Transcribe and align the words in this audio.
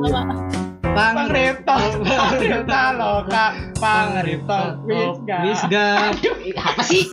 Pangriptok, 0.00 2.00
pangripta 2.00 2.96
loka, 2.96 3.52
pangriptok, 3.76 4.80
wisga. 4.88 5.36
Wisga. 5.44 5.86
Apa 6.56 6.80
sih? 6.80 7.12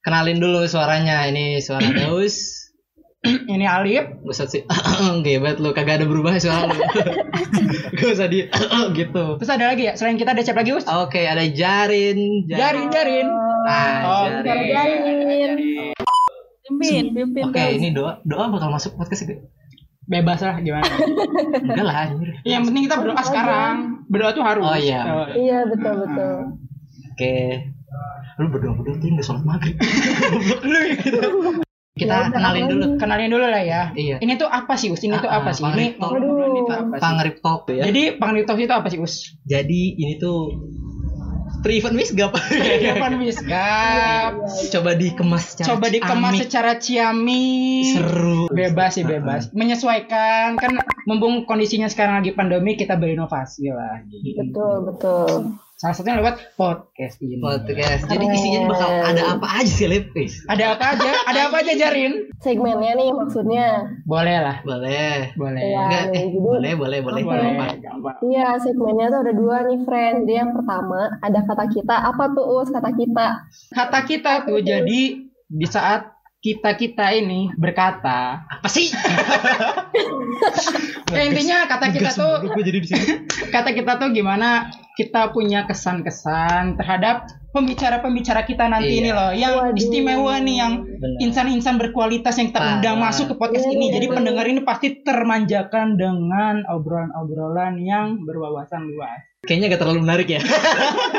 Kenalin 0.00 0.40
dulu 0.40 0.64
suaranya. 0.64 1.28
Ini 1.28 1.60
suara 1.60 1.84
Daus. 1.92 2.56
Ini 3.22 3.68
Alip, 3.68 4.24
Buset 4.24 4.48
sih. 4.48 4.62
Gebet 5.28 5.60
lu 5.60 5.76
kagak 5.76 6.00
ada 6.00 6.08
berubah 6.08 6.40
suara 6.40 6.72
lu. 6.72 6.80
Gak 8.00 8.08
usah 8.16 8.26
di 8.32 8.48
gitu. 8.98 9.24
terus 9.36 9.52
ada 9.52 9.68
lagi 9.68 9.86
ya, 9.86 9.92
selain 9.94 10.16
kita 10.16 10.32
ada 10.32 10.40
siapa 10.40 10.64
lagi 10.64 10.72
Us? 10.72 10.88
Oke, 10.88 11.28
ada 11.28 11.44
Jarin. 11.44 12.48
Jarin, 12.48 12.88
Jarin. 12.88 13.28
Nah, 13.68 13.92
Oh, 14.08 14.24
Jarin. 14.40 14.72
Jarin. 14.72 15.52
Pimpin, 16.64 17.04
pimpin. 17.12 17.44
Oke, 17.52 17.60
guys. 17.60 17.76
ini 17.76 17.92
doa 17.92 18.24
doa 18.24 18.48
bakal 18.48 18.72
masuk 18.72 18.96
podcast 18.96 19.28
ini. 19.28 19.36
Bebas 20.02 20.42
lah 20.42 20.58
gimana. 20.58 20.86
Enggak 21.62 21.86
lah 21.86 21.96
anjir. 22.10 22.28
yang 22.42 22.62
penting 22.66 22.82
kita 22.90 22.96
berdoa 22.98 23.22
sekarang. 23.22 23.74
Berdoa 24.10 24.30
tuh 24.34 24.44
harus. 24.44 24.66
Oh, 24.66 24.78
iya. 24.78 25.30
Iya 25.32 25.58
betul 25.70 25.94
betul. 26.06 26.34
Oke. 27.14 27.36
Lu 28.40 28.46
berdoa 28.50 28.74
berdoa 28.74 28.96
tuh 28.98 29.08
nggak 29.14 29.26
sholat 29.26 29.42
maghrib. 29.46 29.76
Lu 30.72 30.80
gitu. 30.98 31.20
Kita 31.92 32.34
kenalin 32.34 32.64
dulu. 32.66 32.84
Kenalin 32.98 33.30
dulu 33.30 33.46
lah 33.46 33.62
ya. 33.62 33.82
Iya. 33.94 34.16
Ini 34.18 34.32
tuh 34.40 34.48
apa 34.50 34.74
sih 34.74 34.90
Us? 34.90 35.04
Ini 35.04 35.22
tuh 35.22 35.30
apa 35.30 35.52
ah, 35.52 35.54
sih? 35.54 35.62
Ini 35.62 36.00
Pangriptok. 36.00 36.10
ngobrol 36.10 36.48
ini 36.50 36.60
tuh 36.64 36.74
apa 36.74 36.94
sih? 36.96 37.02
Pangrip 37.04 37.36
top 37.38 37.62
ya. 37.70 37.82
Jadi 37.86 38.02
pangriptok 38.18 38.58
itu 38.58 38.74
apa 38.74 38.88
sih 38.90 38.98
Us? 38.98 39.14
Jadi 39.46 39.82
ini 40.00 40.16
tuh 40.18 40.50
pre-event 41.62 41.94
wisgap. 41.94 42.34
Depan 42.52 43.14
Wisgap. 43.16 44.32
Coba 44.68 44.90
dikemas 44.92 45.54
secara 45.54 45.66
Coba 45.72 45.86
dikemas 45.88 46.32
ciamik. 46.34 46.42
secara 46.44 46.72
ciamik. 46.76 47.86
seru. 47.94 48.40
Bebas 48.50 48.90
sih 48.94 49.06
bebas. 49.06 49.42
Menyesuaikan 49.54 50.58
kan 50.58 50.72
mumpung 51.06 51.46
kondisinya 51.46 51.86
sekarang 51.86 52.20
lagi 52.20 52.34
pandemi 52.34 52.74
kita 52.74 52.98
berinovasi 52.98 53.70
lah. 53.70 54.02
gitu. 54.10 54.42
Betul 54.50 54.74
betul. 54.90 55.28
Salah 55.82 55.98
satunya 55.98 56.22
lewat 56.22 56.54
podcast 56.54 57.18
ini. 57.26 57.42
Podcast. 57.42 58.06
Jadi 58.06 58.30
isinya 58.30 58.70
bakal 58.70 59.02
ada 59.02 59.34
apa 59.34 59.46
aja 59.58 59.66
sih, 59.66 59.90
Lip? 59.90 60.14
Wis. 60.14 60.38
Ada 60.46 60.78
apa 60.78 60.94
aja? 60.94 61.10
Ada 61.26 61.40
apa 61.50 61.56
aja 61.58 61.72
Jarin? 61.74 62.30
Segmennya 62.38 62.94
nih 62.94 63.10
maksudnya. 63.10 63.90
Boleh 64.06 64.38
lah. 64.38 64.62
Boleh. 64.62 65.34
Boleh. 65.34 65.58
Iya. 65.58 65.82
Enggak, 65.82 66.04
eh, 66.14 66.26
boleh, 66.38 66.72
boleh, 66.78 66.98
boleh. 67.02 67.22
Boleh. 67.26 67.58
Apa? 67.58 67.66
gampang. 67.82 68.16
Iya 68.30 68.62
segmennya 68.62 69.10
tuh 69.10 69.20
ada 69.26 69.32
dua 69.34 69.56
nih 69.66 69.78
friend. 69.82 70.16
Jadi 70.22 70.34
yang 70.38 70.50
pertama 70.54 71.18
ada 71.18 71.40
kata 71.50 71.64
kita. 71.66 71.96
Apa 72.14 72.24
tuh 72.30 72.46
us 72.62 72.70
kata 72.70 72.90
kita? 72.94 73.28
Kata 73.74 73.98
kita 74.06 74.32
tuh 74.46 74.62
jadi 74.62 75.00
di 75.50 75.66
saat 75.66 76.11
kita 76.42 76.74
kita 76.74 77.14
ini 77.14 77.54
berkata 77.54 78.42
Apa 78.50 78.66
sih? 78.66 78.90
eh, 81.14 81.24
intinya 81.30 81.70
kata 81.70 81.94
kita 81.94 82.10
tuh 82.10 82.50
kata 83.54 83.70
kita 83.70 83.96
tuh 83.96 84.10
gimana? 84.10 84.66
Kita 84.92 85.30
punya 85.30 85.64
kesan-kesan 85.64 86.76
terhadap 86.76 87.30
pembicara-pembicara 87.54 88.42
kita 88.42 88.66
nanti 88.66 88.92
Iya. 88.92 89.00
ini 89.00 89.10
loh 89.14 89.30
yang 89.32 89.54
Waduh. 89.56 89.78
istimewa 89.78 90.36
nih 90.36 90.56
yang 90.58 90.72
insan-insan 91.16 91.78
berkualitas 91.78 92.36
yang 92.36 92.50
terundang 92.50 92.98
masuk 92.98 93.32
ke 93.32 93.34
podcast 93.38 93.64
Iya, 93.64 93.72
ini. 93.72 93.86
Jadi 93.88 94.06
pendengar 94.10 94.44
ini 94.44 94.60
pasti 94.60 95.00
termanjakan 95.00 95.96
dengan 95.96 96.66
obrolan-obrolan 96.66 97.78
yang 97.78 98.20
berwawasan 98.20 98.84
luas. 98.84 99.16
Kayaknya 99.46 99.72
gak 99.72 99.80
terlalu 99.80 100.00
menarik 100.04 100.28
ya. 100.28 100.40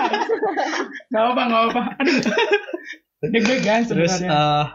gak 1.11 1.23
apa 1.23 1.41
gak 1.47 1.63
apa 1.71 1.81
aduh. 1.97 2.15
Deg-degan 3.23 3.81
Terus 3.87 4.19
sebenarnya. 4.19 4.29
eh, 4.29 4.65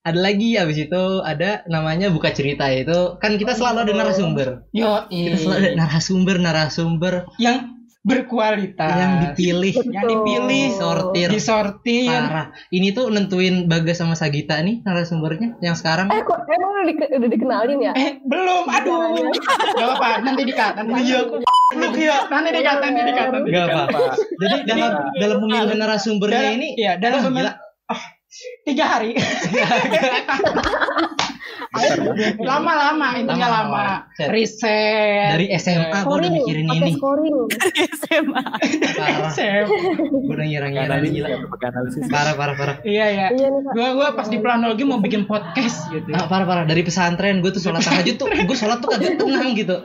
ada 0.00 0.18
lagi 0.18 0.54
abis 0.54 0.78
itu 0.80 1.02
ada 1.20 1.62
namanya 1.66 2.08
buka 2.08 2.30
cerita 2.30 2.64
itu 2.68 3.18
kan 3.18 3.34
kita 3.34 3.52
selalu 3.52 3.84
ada 3.84 3.92
narasumber. 3.94 4.48
yo 4.70 5.04
Kita 5.04 5.36
selalu 5.36 5.56
ada 5.58 5.70
narasumber 5.76 6.36
narasumber 6.38 7.14
yang 7.36 7.74
berkualitas 8.00 8.88
yang 8.88 9.12
dipilih 9.20 9.74
yang 9.84 10.06
dipilih 10.06 10.64
sortir 10.72 11.28
disortir 11.28 12.08
parah. 12.08 12.56
Ini 12.70 12.88
tuh 12.90 13.10
nentuin 13.10 13.68
Bagas 13.68 13.98
sama 13.98 14.14
Sagita 14.14 14.56
nih 14.58 14.80
narasumbernya 14.80 15.60
yang 15.60 15.74
sekarang. 15.74 16.08
Eh 16.08 16.22
kok 16.22 16.40
emang 16.46 16.70
udah, 16.78 16.84
di- 16.88 17.12
udah 17.12 17.28
dikenalin 17.28 17.78
ya? 17.82 17.92
Eh, 17.92 18.10
belum. 18.22 18.64
Aduh. 18.64 19.28
Gak 19.74 19.90
apa, 19.92 20.10
nanti 20.22 20.42
dikata. 20.42 20.80
Iya, 20.88 21.20
lu 21.74 21.86
ya. 21.92 22.16
Nanti 22.28 22.48
dikata, 22.54 22.84
nanti 22.86 23.02
dikata. 23.04 23.34
nanti 23.34 23.50
Gak 23.50 23.66
apa. 23.68 24.00
Jadi 24.16 24.56
dalam 24.64 24.90
dalam 25.12 25.36
memilih 25.42 25.76
narasumbernya 25.76 26.40
Dalam- 26.40 26.56
ini 26.56 26.68
iya, 26.76 26.92
dalam 26.96 27.18
wah, 27.18 27.26
pemil- 27.28 27.44
gila. 27.44 27.52
Tiga 28.60 28.84
hari. 28.84 29.16
Lama-lama, 32.38 33.16
intinya 33.16 33.48
lama. 33.48 33.84
Set. 34.12 34.28
Riset. 34.28 35.28
dari 35.32 35.46
SMA 35.56 36.04
gue 36.04 36.12
udah 36.12 36.30
mikirin 36.32 36.66
ini. 36.68 36.92
scoring. 36.92 37.34
Parah. 38.36 38.56
Riset. 39.32 39.64
Gue 39.64 40.28
udah 40.28 40.44
ngira-ngira 40.44 40.96
gila. 41.00 41.28
Parah 42.12 42.34
parah 42.36 42.54
parah. 42.56 42.76
Iya, 42.84 43.06
iya. 43.08 43.26
Iya 43.32 43.48
Kak. 43.48 43.72
Gua 43.72 43.88
gua 43.96 44.08
pas 44.12 44.28
di 44.28 44.38
planologi 44.40 44.84
mau 44.84 45.00
bikin 45.00 45.24
podcast 45.24 45.88
gitu. 45.88 46.08
Nah, 46.12 46.28
parah 46.28 46.44
parah 46.44 46.64
dari 46.68 46.84
pesantren 46.84 47.40
gue 47.40 47.48
tuh 47.48 47.64
sholat 47.64 47.80
tahajud 47.80 48.16
tuh 48.16 48.28
gue 48.28 48.56
sholat 48.56 48.80
tuh 48.80 48.92
kagak 48.92 49.16
tenang 49.16 49.56
gitu 49.56 49.76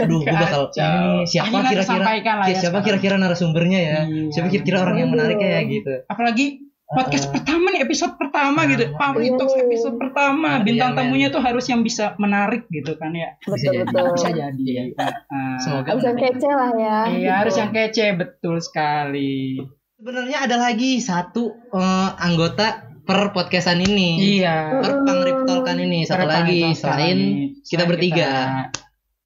aduh 0.00 0.20
gue 0.22 0.32
bakal 0.32 0.68
ini 0.72 1.24
siapa 1.26 1.58
kira-kira 1.66 2.04
ya 2.46 2.54
siapa 2.56 2.78
kira-kira 2.80 3.14
narasumbernya 3.16 3.80
ya 3.80 3.98
Iya. 4.06 4.30
siapa 4.32 4.48
kira-kira 4.48 4.80
orang 4.84 4.96
yang 5.02 5.10
menarik 5.12 5.38
ya 5.40 5.60
gitu 5.64 5.92
Apalagi 6.06 6.66
podcast 6.88 7.26
pertama 7.28 7.66
nih 7.68 7.82
episode 7.82 8.14
pertama 8.14 8.58
Ah, 8.58 8.66
gitu. 8.66 8.84
Iya 8.86 9.34
Talks 9.34 9.56
episode 9.56 9.96
pertama. 9.96 10.50
Iya, 10.52 10.62
Bintang 10.62 10.90
men. 10.92 10.98
tamunya 11.02 11.28
tuh 11.28 11.40
harus 11.40 11.66
yang 11.66 11.80
bisa 11.80 12.14
menarik 12.16 12.66
gitu 12.68 12.94
kan 12.94 13.10
ya. 13.10 13.34
Bisa 13.38 13.54
Betul 13.58 13.66
jadi. 13.66 13.84
betul. 13.84 14.06
Bisa 14.14 14.30
jadi. 14.30 14.66
Nah, 14.94 15.12
semoga 15.58 15.88
Harus 15.90 16.04
yang 16.04 16.16
kece 16.16 16.48
lah 16.48 16.70
ya. 16.72 16.98
Iya 17.08 17.32
harus 17.36 17.54
yang 17.56 17.70
kece 17.70 18.06
betul 18.14 18.56
sekali. 18.58 19.58
sebenarnya 19.96 20.38
ada 20.44 20.56
lagi 20.60 21.00
satu 21.00 21.42
eh, 21.72 22.10
anggota 22.18 22.84
per 23.02 23.32
podcastan 23.32 23.80
ini 23.80 24.38
Iya. 24.38 24.78
per 24.78 25.02
pangrip 25.02 25.42
talkan 25.42 25.78
ini 25.80 26.04
satu 26.04 26.26
lagi 26.26 26.70
selain 26.72 27.18
kita 27.62 27.82
bertiga 27.82 28.30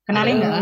Kenalin 0.05 0.39
nggak? 0.39 0.55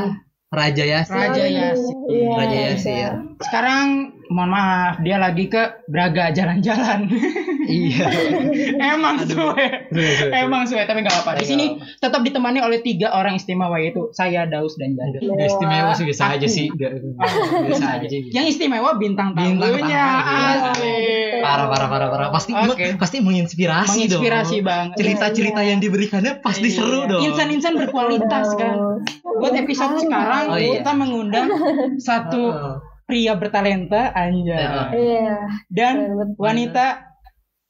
Raja 0.49 0.81
Yasin 0.83 1.13
Raja 1.13 1.45
Yasin. 1.45 1.97
Iya, 2.09 2.31
Raja. 2.33 2.59
Yasin 2.73 3.11
Sekarang 3.39 3.87
mohon 4.29 4.49
maaf 4.49 5.01
dia 5.01 5.17
lagi 5.17 5.47
ke 5.47 5.61
Braga 5.85 6.31
jalan-jalan. 6.31 7.09
iya 7.65 8.07
Emang 8.93 9.21
suwe. 9.21 9.89
Emang 10.31 10.65
suwe 10.65 10.83
tapi 10.83 11.01
nggak 11.01 11.23
apa. 11.23 11.37
Di 11.37 11.47
sini 11.47 11.67
tetap 11.97 12.21
ditemani 12.21 12.59
oleh 12.59 12.79
tiga 12.79 13.11
orang 13.11 13.35
istimewa 13.35 13.77
yaitu 13.77 14.09
saya 14.11 14.45
Daus 14.45 14.75
dan 14.75 14.93
Janda. 14.93 15.19
Gak 15.19 15.49
istimewa 15.49 15.93
sih 15.93 16.05
biasa 16.05 16.25
aja 16.31 16.47
sih 16.47 16.67
Gak- 16.71 17.01
biasa 17.65 17.87
aja 17.99 18.07
Yang 18.09 18.47
istimewa 18.51 18.97
bintang 18.97 19.33
Bintang 19.33 19.75
tamunya 19.75 20.05
asli. 20.61 20.97
parah 21.39 21.67
parah 21.67 21.89
parah 21.89 22.09
parah 22.09 22.29
pasti 22.29 22.53
Oke. 22.53 22.97
pasti 22.97 23.19
menginspirasi, 23.19 23.89
Menginspirasi 23.99 24.57
dong 24.57 24.67
banget. 24.67 24.97
cerita-cerita 24.97 25.61
yang 25.63 25.79
diberikannya 25.79 26.33
pasti 26.39 26.69
Iya. 26.69 26.77
seru 26.77 27.01
dong 27.07 27.23
Insan-insan 27.25 27.77
berkualitas 27.77 28.47
kan. 28.55 28.77
Buat 29.39 29.55
episode 29.57 29.99
sekarang 29.99 30.45
Oh, 30.49 30.57
iya. 30.57 30.79
kita 30.79 30.93
mengundang 30.93 31.47
satu. 31.97 32.45
Pria 33.09 33.33
bertalenta 33.35 34.13
anjay 34.13 34.61
Heeh. 34.61 34.89
Iya. 34.93 35.37
dan 35.73 35.95
wanita 36.37 37.09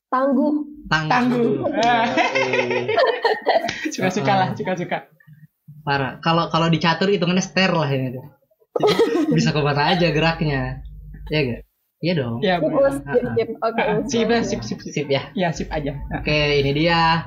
Tangguh. 0.08 0.64
Tangguh. 0.88 1.12
tangguh. 1.12 1.48
Ah. 1.78 2.08
Iya. 2.08 2.96
Suka-suka 3.92 4.32
lah, 4.34 4.48
suka-suka. 4.56 5.04
parah 5.84 6.16
kalau 6.20 6.48
kalau 6.48 6.68
dicatur 6.68 7.08
hitungannya 7.08 7.40
ster 7.40 7.70
lah 7.70 7.86
ini 7.86 8.12
tuh 8.12 8.24
Jadi, 8.78 9.32
bisa 9.32 9.52
ke 9.52 9.60
mana 9.60 9.88
aja 9.88 10.08
geraknya 10.08 10.80
ya 11.28 11.38
gak 11.44 11.60
iya 11.98 12.12
dong 12.14 12.36
Ya, 12.40 12.56
Sip. 12.60 13.04
Sip, 13.04 13.24
sip. 13.32 13.48
Oke, 13.58 13.80
Ah, 13.80 13.96
us. 13.96 14.08
sip, 14.08 14.28
sip, 14.28 14.60
sip, 14.64 14.78
sip. 14.80 14.92
sip 14.92 15.06
ya 15.08 15.22
Ya, 15.32 15.48
sip 15.50 15.68
aja. 15.68 15.92
Oke 16.12 16.60
ini 16.60 16.72
dia 16.72 17.24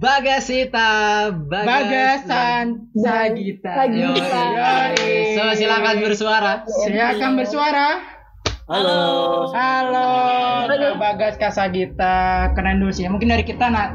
Bagasita 0.00 0.88
Bagas 1.36 2.24
Bagasan 2.24 2.88
Sagita. 2.96 3.72
Sagita. 3.76 4.44
So 5.36 5.42
silakan 5.52 5.96
bersuara 6.00 6.64
Silakan 6.88 7.36
bersuara. 7.36 8.00
Halo. 8.70 9.50
Halo, 9.52 10.08
Kak 10.64 10.96
Bagas 10.96 11.34
Kak 11.36 11.52
Sagita. 11.52 12.48
Keren 12.56 12.80
dulu 12.80 12.88
sih. 12.94 13.04
Mungkin 13.04 13.28
dari 13.28 13.44
kita 13.44 13.68
nah, 13.68 13.92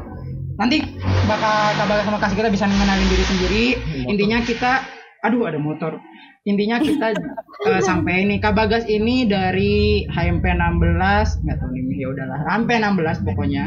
nanti 0.54 0.86
bakal 1.26 1.74
Kak 1.82 1.86
Bagas 1.90 2.04
sama 2.06 2.18
Kak 2.22 2.30
Sagita 2.30 2.54
bisa 2.54 2.70
mengenalin 2.70 3.08
diri 3.10 3.24
sendiri. 3.26 3.64
Intinya 4.06 4.38
kita 4.46 4.86
aduh 5.26 5.50
ada 5.50 5.58
motor. 5.58 5.98
Intinya 6.46 6.78
kita 6.78 7.12
eh, 7.68 7.82
sampai 7.82 8.22
ini 8.22 8.38
Kak 8.38 8.54
Bagas 8.54 8.86
ini 8.86 9.26
dari 9.26 10.06
HMP 10.06 10.46
16, 10.46 11.42
nggak 11.42 11.56
tahu 11.58 11.70
nih 11.74 11.98
ya 11.98 12.08
udahlah. 12.14 12.38
HMP 12.46 12.70
16 12.78 13.26
pokoknya. 13.26 13.66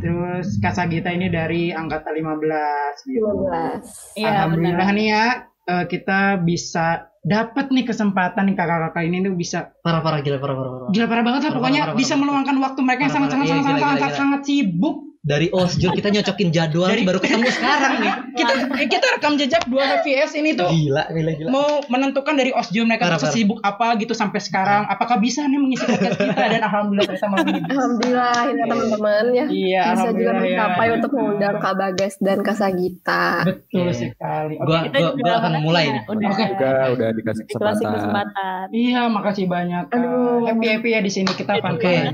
Terus 0.00 0.56
Kak 0.64 0.74
Sagita 0.80 1.12
ini 1.12 1.28
dari 1.28 1.68
angkatan 1.70 2.16
15 2.16 3.12
gitu. 3.12 3.28
15. 3.28 4.16
Iya, 4.16 4.28
Alhamdulillah 4.32 4.88
nih 4.96 5.06
ya 5.12 5.26
eh, 5.68 5.84
kita 5.84 6.40
bisa 6.40 7.12
dapat 7.24 7.72
nih 7.72 7.88
kesempatan 7.88 8.52
nih 8.52 8.56
kakak-kakak 8.56 9.04
ini 9.08 9.24
tuh 9.24 9.32
bisa 9.32 9.72
parah 9.80 10.04
parah 10.04 10.20
gila 10.20 10.36
parah 10.36 10.56
parah 10.60 10.72
parah 10.76 10.88
gila 10.92 11.06
parah 11.08 11.24
banget 11.24 11.40
lah 11.40 11.48
Parah, 11.48 11.56
pokoknya 11.56 11.80
parah, 11.80 11.88
parah, 11.96 12.00
bisa 12.04 12.14
meluangkan 12.20 12.56
waktu 12.60 12.80
mereka 12.84 13.00
yang 13.00 13.12
Parah, 13.16 13.16
sangat 13.16 13.30
sangat 13.32 13.46
sangat 13.48 13.64
sangat 13.64 13.80
gila, 13.80 13.80
sangat 13.80 14.04
gila, 14.04 14.20
sangat 14.20 14.40
sibuk 14.44 14.96
dari 15.24 15.48
osjur 15.48 15.88
kita 15.90 16.12
nyocokin 16.12 16.52
jadwal 16.52 16.84
Dari- 16.86 17.00
baru 17.02 17.16
ketemu 17.16 17.48
sekarang 17.56 17.92
nih. 17.96 18.12
kita 18.34 18.52
eh, 18.76 18.86
kita 18.86 19.06
rekam 19.10 19.32
jejak 19.34 19.64
dua 19.64 19.82
HVS 19.96 20.36
ini 20.36 20.52
tuh 20.52 20.68
Gila, 20.68 21.08
gila, 21.08 21.32
gila. 21.34 21.48
mau 21.48 21.64
menentukan 21.86 22.34
dari 22.34 22.52
osjur 22.52 22.84
mereka 22.84 23.08
Parah, 23.08 23.16
sesibuk 23.18 23.56
apa 23.58 23.96
gitu 23.96 24.12
sampai 24.12 24.36
sekarang 24.38 24.84
apakah 24.84 25.16
bisa 25.16 25.40
nih 25.42 25.56
mengisi 25.56 25.80
podcast 25.82 26.14
kita 26.14 26.36
dan 26.52 26.60
alhamdulillah 26.60 27.08
ternyata 27.08 27.26
malam 27.26 27.46
ini 27.46 27.58
bisa. 27.58 27.72
Alhamdulillah 27.74 28.36
ini 28.44 28.60
teman-teman 28.62 29.24
ya. 29.32 29.44
iya 29.46 29.82
Bisa 29.82 29.88
juga 29.88 29.88
alhamdulillah 29.96 30.34
ya 30.34 30.44
mencapai 30.44 30.88
untuk 30.92 31.10
mengundang 31.10 31.54
Kak 31.56 31.74
Bagas 31.74 32.14
dan 32.18 32.38
Kak 32.38 32.56
Sagita. 32.56 33.24
betul 33.44 33.80
Oke. 33.82 33.96
sekali 33.96 34.54
Oke. 34.54 34.66
Gua 34.66 34.78
Kita 34.82 34.98
gua, 34.98 35.08
juga 35.10 35.24
gua 35.24 35.34
akan 35.40 35.52
mulai 35.58 35.84
ya, 35.84 35.92
nih. 35.94 36.02
Udah, 36.04 36.28
Oke. 36.28 36.44
juga 36.44 36.70
udah 36.90 37.08
dikasih 37.10 37.42
dikasih 37.42 37.44
kesempatan. 37.48 37.94
kesempatan. 37.96 38.64
iya 38.70 39.00
makasih 39.06 39.44
banyak 39.46 39.84
Kak. 39.86 39.96
Aduh. 39.96 40.44
happy 40.44 40.66
happy 40.68 40.88
ya 40.90 41.00
di 41.00 41.08
sini 41.08 41.30
kita 41.30 41.56
fun 41.56 41.74
Oke. 41.74 41.88
aja. 41.88 42.12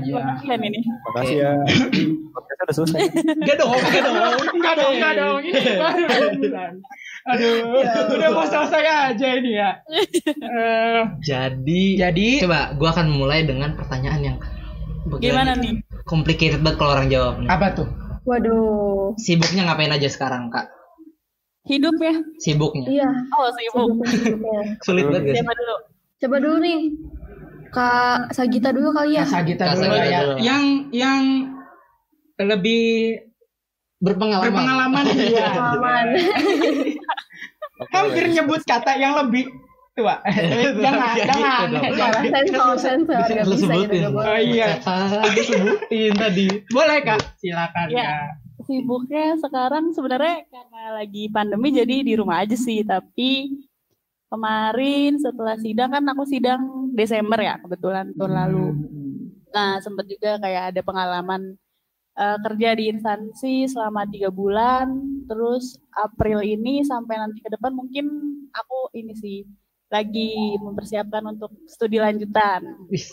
Makasih 1.03 1.35
ya. 1.35 1.51
Podcastnya 2.31 2.63
udah 2.63 2.75
selesai. 2.77 3.00
Enggak 3.33 3.55
dong, 3.57 3.71
enggak 3.73 4.03
dong. 4.03 4.15
enggak 4.51 4.73
dong 4.75 4.91
enggak 4.93 5.13
dong 5.15 5.39
ini 5.41 5.59
baru 5.81 6.27
bulan 6.35 6.73
aduh 7.21 7.53
udah 8.11 8.29
mau 8.31 8.45
selesai 8.45 8.83
aja 9.13 9.27
ini 9.35 9.51
ya 9.53 9.71
Eh, 10.41 11.01
Jadi, 11.21 11.95
jadi 11.95 12.27
coba 12.41 12.73
gua 12.75 12.89
akan 12.91 13.07
mulai 13.09 13.43
dengan 13.43 13.73
pertanyaan 13.73 14.21
yang 14.23 14.37
Gimana 15.17 15.53
nih? 15.53 15.81
complicated 16.03 16.59
banget 16.59 16.77
kalau 16.77 16.91
orang 16.93 17.07
jawab 17.07 17.35
nih. 17.37 17.47
apa 17.47 17.67
tuh 17.73 17.89
Waduh. 18.21 19.17
Sibuknya 19.17 19.65
ngapain 19.65 19.89
aja 19.89 20.05
sekarang, 20.05 20.49
Kak? 20.49 20.69
Hidup 21.63 21.97
ya? 21.97 22.13
Sibuknya. 22.37 22.85
Iya. 22.85 23.09
Oh 23.31 23.49
sibuk. 23.49 23.97
Sulit 24.79 25.05
banget 25.07 25.21
guys. 25.25 25.35
Siapa 25.35 25.53
dulu? 25.55 25.75
Coba 26.19 26.35
dulu 26.37 26.57
nih. 26.59 26.79
Kak 27.69 28.29
Sagita 28.29 28.69
dulu 28.69 28.91
kali 28.91 29.17
ya. 29.17 29.23
Kak 29.23 29.33
Sagita 29.35 29.63
Kak 29.63 29.73
dulu 29.73 29.85
Sagita 29.87 30.05
ya 30.05 30.19
dulu. 30.21 30.35
yang 30.37 30.63
yang 30.91 31.21
lebih 32.43 32.81
Berpengalaman. 33.97 34.49
berpengalaman 34.49 35.03
dia 35.13 35.45
Pengalaman. 35.51 36.05
hampir 37.93 38.25
nyebut 38.29 38.61
kata 38.61 38.93
yang 38.95 39.17
lebih 39.17 39.49
tua 39.91 40.21
jangan 40.81 41.13
Ya, 41.13 41.25
jangan 41.27 41.65
gitu 41.67 41.75
dong. 41.75 41.95
jangan 41.97 42.21
Sensor, 42.23 42.73
sensor. 42.77 43.17
Bisa 43.19 43.33
Gak 43.35 43.45
bisa 43.45 43.65
sebutin. 43.67 43.89
gitu. 43.91 44.09
Oh, 44.15 44.39
iya. 44.39 44.67
Disebutin 45.29 46.11
tadi? 46.15 46.47
boleh 46.67 46.97
kak 47.01 47.19
silakan 47.37 47.85
Ya. 47.89 48.05
kak 48.07 48.29
Sibuknya 48.61 49.35
sekarang 49.35 49.89
sebenarnya 49.91 50.45
karena 50.47 50.81
lagi 50.95 51.25
pandemi 51.27 51.69
jadi 51.69 52.05
di 52.05 52.13
rumah 52.13 52.39
aja 52.39 52.53
sih. 52.53 52.81
Tapi 52.81 53.57
kemarin 54.27 55.17
setelah 55.17 55.57
sidang 55.57 55.89
kan 55.89 56.05
aku 56.05 56.23
sidang 56.23 56.61
Desember 56.91 57.35
ya 57.37 57.57
kebetulan 57.57 58.13
tahun 58.15 58.31
lalu. 58.31 58.65
Nah 59.49 59.81
sempet 59.81 60.07
juga 60.07 60.37
kayak 60.37 60.71
ada 60.71 60.81
pengalaman 60.81 61.57
eh, 62.17 62.37
kerja 62.41 62.69
di 62.75 62.83
instansi 62.91 63.69
selama 63.69 64.07
tiga 64.09 64.29
bulan. 64.33 64.87
Terus 65.29 65.79
April 65.95 66.43
ini 66.43 66.83
sampai 66.83 67.19
nanti 67.19 67.39
ke 67.39 67.49
depan 67.53 67.71
mungkin 67.71 68.05
aku 68.51 68.91
ini 68.97 69.13
sih 69.15 69.47
lagi 69.91 70.55
mempersiapkan 70.59 71.23
untuk 71.27 71.51
studi 71.67 71.99
lanjutan. 71.99 72.63
Wih, 72.87 73.03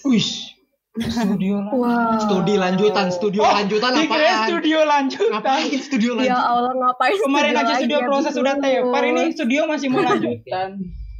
studio 1.06 1.62
lah. 1.62 1.74
Wow. 1.74 2.18
Studi 2.22 2.54
lanjutan, 2.58 3.06
studio 3.10 3.42
lanjutan 3.42 3.90
Dikira 3.98 4.26
apaan? 4.30 4.46
studio 4.46 4.78
lanjutan. 4.86 5.30
Ngapain 5.38 5.78
studio 5.82 6.10
Ya 6.14 6.18
lanjutan? 6.18 6.42
Allah 6.46 6.72
ngapain 6.74 7.18
Kemarin 7.18 7.50
studio 7.50 7.58
aja 7.58 7.66
lagi 7.66 7.74
studio 7.82 7.98
ya, 7.98 8.06
proses 8.06 8.32
sudah 8.34 8.54
tepar 8.58 9.02
ini 9.06 9.22
studio 9.34 9.60
masih 9.66 9.86
mau 9.90 10.02
lanjutan. 10.06 10.68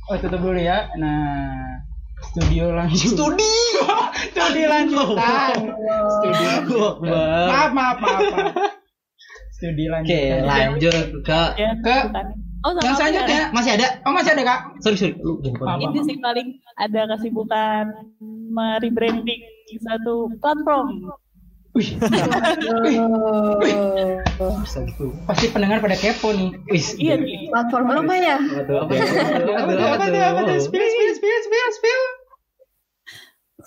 Oh 0.08 0.16
tutup 0.16 0.40
dulu 0.40 0.56
ya. 0.56 0.88
Nah, 0.96 1.68
studio 2.38 2.64
lanjut. 2.70 3.11
Studi. 3.19 3.55
studi 4.31 4.62
lanjutan. 4.70 5.55
Studio. 6.06 6.50
Akbar. 6.62 6.94
Maaf 7.50 7.70
maaf 7.75 7.96
maaf. 7.99 8.20
maaf. 8.31 8.55
Studi 9.58 9.90
Oke, 9.90 9.90
lanjutan. 9.90 10.46
lanjut 10.46 11.06
ke 11.26 11.43
Ya, 11.58 11.75
Ke-. 11.82 12.06
Oh, 12.58 12.75
sama 12.75 12.90
Yang 12.90 12.96
selanjutnya. 12.99 13.38
ya? 13.38 13.46
masih 13.55 13.70
ada. 13.79 13.87
Oh 14.02 14.12
masih 14.14 14.31
ada 14.35 14.43
kak? 14.43 14.61
Sorry, 14.82 14.96
sorry. 14.99 15.14
Lu? 15.23 15.38
Ini 15.43 16.00
sih 16.02 16.19
paling 16.19 16.58
ada 16.75 17.06
kesibukan 17.14 17.85
merebranding 18.50 19.43
satu 19.82 20.26
platform. 20.43 21.06
Wih, 21.76 21.94
gitu. 21.94 22.02
pasti 25.31 25.46
pendengar 25.55 25.79
pada 25.79 25.94
kepo 25.94 26.34
nih. 26.34 26.50
Wis. 26.75 26.99
Iya 26.99 27.14
nih. 27.23 27.46
Platform 27.55 27.94
apa 27.94 28.14
ya? 28.19 28.37
Apa 28.43 28.62
tuh? 28.67 28.76
Apa 28.82 28.91
tuh? 28.91 29.06
Apa 29.55 29.70
tuh, 29.70 29.87
apa 29.87 30.05
tuh, 30.11 30.19
apa 30.19 30.41
tuh? 30.50 30.58
Spill, 30.58 30.82
spill, 30.82 31.12
spill, 31.14 31.38
spill, 31.46 31.69
spill. 31.79 32.02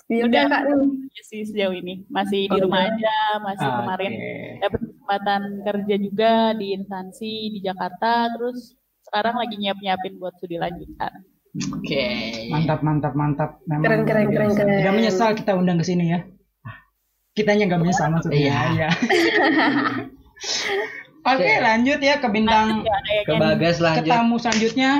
Spill 0.02 0.26
Udah. 0.26 0.44
Kak. 0.46 0.62
Iya 1.08 1.22
sih 1.22 1.40
sejauh 1.44 1.72
ini 1.72 2.04
masih 2.08 2.48
di 2.48 2.58
rumah 2.58 2.84
aja, 2.84 3.16
masih 3.40 3.64
Ah, 3.64 3.74
kemarin 3.80 4.12
dapat 4.58 4.80
kesempatan 4.82 5.42
kerja 5.62 5.94
juga 5.96 6.32
di 6.52 6.66
instansi 6.72 7.32
di 7.52 7.60
Jakarta, 7.60 8.28
terus 8.32 8.74
sekarang 9.02 9.36
lagi 9.36 9.56
nyiap-nyiapin 9.56 10.16
buat 10.16 10.34
studi 10.36 10.56
lanjutan. 10.56 11.12
Oke. 11.52 12.04
Mantap, 12.48 12.80
mantap, 12.80 13.12
mantap. 13.12 13.50
Memang 13.68 13.84
Keren, 13.84 14.02
keren, 14.08 14.26
keren, 14.32 14.50
keren. 14.56 14.78
Tidak 14.80 14.94
menyesal 14.94 15.30
kita 15.36 15.52
undang 15.52 15.76
ke 15.76 15.84
sini 15.84 16.04
ya. 16.10 16.20
Kitanya 17.32 17.68
nggak 17.68 17.80
menyesal 17.80 18.08
maksudnya. 18.08 18.40
Iya. 18.40 18.58
Iya. 18.72 18.88
Oke, 21.22 21.52
lanjut 21.62 22.02
ya 22.02 22.18
ke 22.18 22.28
bintang 22.28 22.82
Ya, 22.82 22.98
Ke 23.22 23.38
Bagas 23.38 23.78
ke 23.78 23.84
lanjut. 23.84 24.10
tamu 24.10 24.36
selanjutnya. 24.36 24.92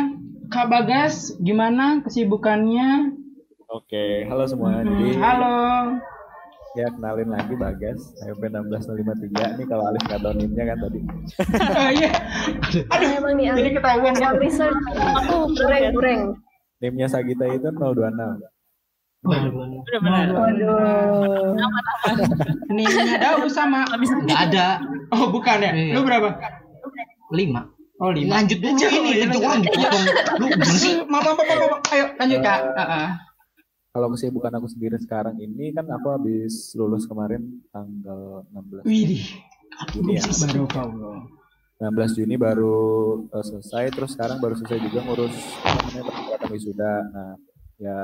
Kak 0.53 0.69
Bagas, 0.69 1.33
gimana 1.41 2.05
kesibukannya? 2.05 3.17
Oke, 3.73 4.29
halo 4.29 4.45
semua. 4.45 4.85
Hmm, 4.85 4.85
Jadi 4.85 5.17
halo. 5.17 5.57
ya 6.77 6.89
kenalin 6.93 7.33
lagi 7.33 7.57
Bagas, 7.57 8.13
SMP 8.21 8.53
16053. 8.53 9.57
Ini 9.57 9.65
kalau 9.65 9.89
Alif 9.89 10.05
nggak 10.05 10.21
tahu 10.21 10.33
NIM-nya 10.37 10.65
kan 10.73 10.79
tadi. 10.85 11.01
Oh 11.57 11.89
iya. 12.01 12.11
Aduh, 12.69 13.11
emang 13.17 13.33
nih 13.41 13.49
Jadi 13.57 13.71
ketahuan 13.73 14.13
kan. 14.13 14.21
Yang 14.21 14.37
research. 14.45 14.77
Aku 15.25 15.37
Goreng, 15.57 15.93
goreng. 15.97 16.21
NIM-nya 16.85 17.09
Sagita 17.09 17.49
itu 17.49 17.69
026. 17.73 18.13
Udah 19.25 20.01
benar. 20.05 20.27
Waduh. 20.37 21.57
Nih 22.77 22.87
ada 23.17 23.41
sama. 23.49 23.89
Enggak 23.89 24.41
ada. 24.53 24.67
Oh, 25.17 25.33
bukan 25.33 25.65
ya. 25.65 25.73
Iya. 25.73 25.97
Lu 25.97 26.05
berapa? 26.05 26.29
Lima. 27.33 27.73
Oh, 28.05 28.13
lima. 28.13 28.37
Lanjut 28.37 28.61
dulu 28.61 28.77
ini. 28.85 29.25
Itu 29.25 29.39
orang 29.41 29.65
dipotong. 29.65 30.05
Lu 30.41 30.47
maaf, 31.09 31.25
maaf, 31.33 31.41
maaf. 31.41 31.81
Ayo 31.89 32.05
lanjut 32.21 32.39
Kak. 32.45 32.61
Heeh. 32.77 33.32
Kalau 33.93 34.09
kesibukan 34.09 34.49
aku 34.57 34.73
sendiri 34.73 34.97
sekarang 34.97 35.37
ini 35.37 35.69
kan 35.69 35.85
aku 35.85 36.17
habis 36.17 36.73
lulus 36.81 37.05
kemarin 37.05 37.61
tanggal 37.69 38.41
16 38.49 38.89
Widih. 38.89 39.25
Juni 39.93 40.17
ya. 40.17 40.25
Baru 40.25 40.65
Allah. 40.81 41.21
16 41.77 42.17
Juni 42.17 42.41
baru 42.41 42.81
eh, 43.29 43.45
selesai 43.45 43.93
terus 43.93 44.17
sekarang 44.17 44.41
baru 44.41 44.57
selesai 44.57 44.81
juga 44.81 45.05
ngurus 45.05 45.37
namanya 45.61 46.03
persyaratan 46.09 46.51
wisuda. 46.57 46.93
Nah, 47.13 47.33
ya 47.77 47.99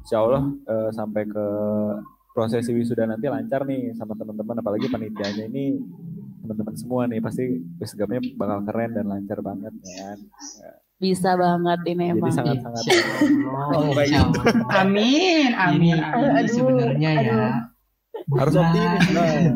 insya 0.00 0.24
Allah 0.24 0.42
eh, 0.72 0.90
sampai 0.96 1.22
ke 1.28 1.46
prosesi 2.32 2.72
wisuda 2.72 3.04
nanti 3.04 3.28
lancar 3.28 3.68
nih 3.68 3.92
sama 4.00 4.16
teman-teman 4.16 4.56
apalagi 4.64 4.88
panitianya 4.88 5.44
ini 5.52 5.84
teman-teman 6.40 6.74
semua 6.80 7.04
nih 7.04 7.20
pasti 7.20 7.60
wisgapnya 7.76 8.24
bakal 8.40 8.64
keren 8.64 8.96
dan 8.96 9.04
lancar 9.12 9.44
banget 9.44 9.76
ya 9.84 10.16
kan. 10.16 10.18
Bisa 11.04 11.36
banget 11.36 11.78
ini 11.84 12.04
Jadi 12.06 12.16
emang. 12.16 12.32
sangat-sangat 12.32 12.82
Oh, 13.44 13.92
kayak 13.92 14.08
insya 14.08 14.20
Allah. 14.24 14.44
Amin, 14.80 15.48
amin, 15.52 15.96
amin. 16.00 16.32
Aduh, 16.32 16.48
sebenarnya 16.48 17.10
ya. 17.20 17.44
harus 18.24 18.54
optimis 18.56 19.04
nah. 19.12 19.52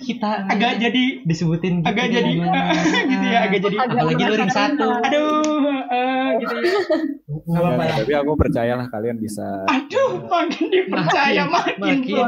Kita. 0.00 0.30
Agak 0.50 0.82
jadi 0.82 1.22
disebutin 1.22 1.78
gitu. 1.78 1.86
agak 1.86 2.06
jadi 2.10 2.30
gitu 3.12 3.22
ya, 3.24 3.38
agak 3.46 3.58
jadi 3.62 3.76
Agak 3.78 3.94
Apalagi 3.94 4.22
lu 4.24 4.34
ring 4.34 4.42
merasa 4.42 4.62
satu. 4.66 4.88
aduh 4.98 5.57
eh, 5.88 6.28
gitu 6.38 6.54
ya. 6.54 6.72
Gak 7.48 7.58
apa-apa 7.58 7.80
Ya, 7.80 7.88
lah. 7.88 7.96
tapi 7.98 8.12
aku 8.14 8.32
percayalah 8.34 8.86
kalian 8.88 9.16
bisa 9.16 9.44
Aduh, 9.66 10.20
makin 10.26 10.66
dipercaya 10.68 11.42
makin, 11.44 11.74
makin. 11.78 12.24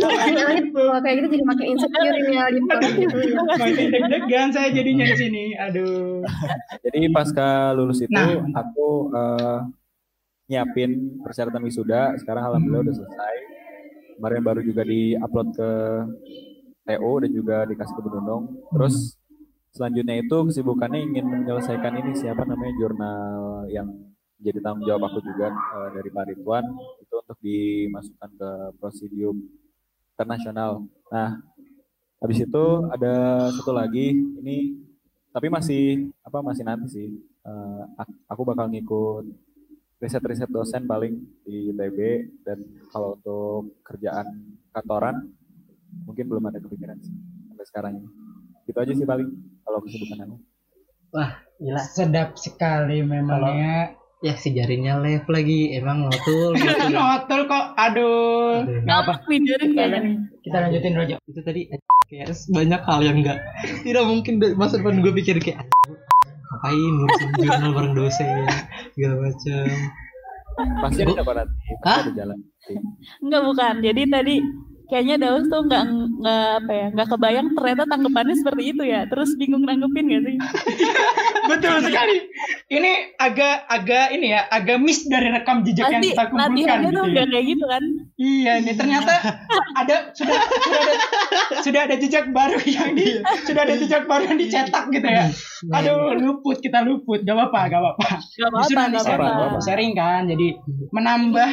Makanya 0.00 0.44
Alif 0.46 0.66
kalau 0.70 1.00
kayak 1.00 1.14
gitu 1.20 1.28
jadi 1.30 1.44
makin 1.44 1.66
insecure 1.68 2.16
ini 2.16 2.36
Alif. 2.36 2.62
Makin 2.64 3.86
deg-degan 3.90 4.48
saya 4.50 4.68
jadinya 4.70 5.04
di 5.04 5.16
sini. 5.16 5.44
Aduh. 5.56 6.20
Jadi 6.82 6.98
pasca 7.10 7.72
lulus 7.72 8.00
itu 8.00 8.12
Nah. 8.12 8.44
aku 8.54 8.88
eh, 9.12 9.58
nyiapin 10.48 10.90
persyaratan 11.20 11.62
wisuda. 11.62 12.16
Sekarang 12.16 12.44
alhamdulillah 12.46 12.84
udah 12.84 12.96
selesai. 12.96 13.34
Kemarin 14.16 14.42
baru 14.42 14.60
juga 14.60 14.82
di-upload 14.82 15.48
ke 15.54 15.70
TO 16.82 17.12
dan 17.18 17.30
juga 17.30 17.56
dikasih 17.64 17.94
ke 17.94 18.02
Bedundong. 18.02 18.42
Terus 18.68 19.16
selanjutnya 19.76 20.14
itu 20.22 20.36
kesibukannya 20.50 21.00
ingin 21.06 21.24
menyelesaikan 21.26 21.94
ini 22.00 22.12
siapa 22.18 22.42
namanya 22.46 22.74
jurnal 22.80 23.40
yang 23.70 23.88
jadi 24.40 24.58
tanggung 24.64 24.84
jawab 24.88 25.02
aku 25.12 25.18
juga 25.22 25.48
eh, 25.52 25.88
dari 25.96 26.08
Pak 26.14 26.24
Ridwan 26.32 26.64
itu 27.02 27.14
untuk 27.22 27.38
dimasukkan 27.44 28.30
ke 28.40 28.50
prosidium 28.80 29.36
internasional. 30.16 30.84
Nah, 31.12 31.40
habis 32.22 32.38
itu 32.46 32.64
ada 32.94 33.14
satu 33.56 33.72
lagi 33.74 34.12
ini 34.40 34.58
tapi 35.34 35.48
masih 35.52 36.10
apa 36.26 36.38
masih 36.42 36.64
nanti 36.66 36.86
sih 36.90 37.08
ak- 38.00 38.18
aku 38.32 38.42
bakal 38.48 38.66
ngikut 38.72 39.24
riset-riset 40.02 40.50
dosen 40.52 40.84
paling 40.88 41.14
di 41.46 41.70
ITB 41.72 41.98
dan 42.46 42.58
kalau 42.92 43.16
untuk 43.18 43.80
kerjaan 43.86 44.26
kantoran 44.74 45.16
mungkin 46.06 46.26
belum 46.30 46.44
ada 46.50 46.58
kepikiran 46.62 46.98
sih 47.02 47.14
sampai 47.50 47.66
sekarang 47.68 47.92
ini. 48.00 48.08
Gitu 48.70 48.78
aja 48.78 48.92
sih 48.94 49.06
paling 49.06 49.28
kalau 49.66 49.78
kesibukan 49.82 50.18
aku. 50.30 50.36
Gila. 51.60 51.80
Sedap 51.82 52.38
sekali 52.38 53.02
memang 53.02 53.42
Kalau- 53.42 53.58
ya. 53.58 54.34
Si 54.38 54.52
jarinnya 54.52 55.00
live 55.02 55.26
lagi. 55.26 55.74
Emang 55.74 56.06
ngotul. 56.06 56.54
ngotul. 56.60 56.94
Notul 56.94 57.40
kok. 57.50 57.66
Aduh. 57.74 58.62
Nggak 58.86 58.98
apa. 59.02 59.12
Nih. 59.26 60.14
Kita 60.46 60.56
lanjutin 60.62 60.94
aja. 60.96 61.16
itu 61.18 61.40
tadi 61.42 61.60
kayak 62.10 62.34
banyak 62.50 62.80
hal 62.90 63.00
yang 63.06 63.22
enggak 63.22 63.38
tidak 63.86 64.02
mungkin 64.02 64.42
masa 64.58 64.82
depan 64.82 64.98
gue 64.98 65.14
pikir 65.14 65.38
kayak 65.38 65.62
ngapain 66.50 66.92
ngurusin 66.98 67.30
jurnal 67.38 67.70
bareng 67.70 67.94
dosen 67.94 68.26
segala 68.98 69.14
macam 69.30 69.66
Pasti 70.60 71.00
ada 71.06 71.22
apa 71.24 71.32
nanti? 71.40 71.56
Hah? 71.86 71.98
ada 72.04 72.12
jalan. 72.12 72.38
Enggak 73.22 73.42
bukan. 73.48 73.74
Jadi 73.80 74.02
tadi 74.12 74.36
kayaknya 74.90 75.16
Daus 75.22 75.46
tuh 75.46 75.62
nggak 75.64 75.84
nggak 76.20 76.48
apa 76.60 76.72
ya 76.74 76.86
nggak 76.90 77.08
kebayang 77.14 77.48
ternyata 77.54 77.82
tanggapannya 77.86 78.34
seperti 78.36 78.62
itu 78.74 78.82
ya. 78.82 79.06
Terus 79.06 79.38
bingung 79.38 79.62
nanggepin 79.64 80.10
gak 80.10 80.22
sih? 80.26 80.36
Betul 81.50 81.74
sekali. 81.86 82.16
Ini 82.68 83.16
agak 83.16 83.70
agak 83.70 84.06
ini 84.14 84.34
ya, 84.34 84.50
agak 84.50 84.82
miss 84.82 85.06
dari 85.06 85.30
rekam 85.30 85.62
jejak 85.62 85.88
yang 85.88 86.02
Pasti 86.02 86.12
kita 86.12 86.24
kumpulkan 86.30 86.50
latihannya 86.54 86.90
tuh 86.90 86.90
gitu 86.90 87.06
ya. 87.06 87.10
nggak 87.14 87.26
kayak 87.30 87.44
gitu 87.46 87.64
kan? 87.64 87.84
Iya 88.20 88.52
nih 88.60 88.74
ternyata 88.76 89.12
ada 89.78 89.96
sudah 90.12 90.36
sudah 90.42 90.80
ada 90.82 90.94
sudah 91.62 91.80
ada 91.86 91.96
jejak 91.96 92.26
baru 92.34 92.58
yang 92.66 92.90
di 92.98 93.06
sudah 93.46 93.62
ada 93.64 93.74
jejak 93.78 94.04
baru 94.10 94.22
yang 94.28 94.38
dicetak 94.38 94.84
gitu 94.90 95.08
ya. 95.08 95.24
Aduh 95.74 96.18
luput 96.18 96.58
kita 96.58 96.82
luput 96.82 97.22
gak 97.22 97.38
apa-apa 97.38 97.60
gak 97.70 97.80
apa-apa. 97.80 98.08
Gak 98.18 98.48
apa-apa, 98.50 98.70
nanti 98.74 98.98
sharing, 99.06 99.30
apa-apa. 99.30 99.58
sharing 99.62 99.92
kan 99.94 100.22
jadi 100.26 100.46
menambah 100.90 101.50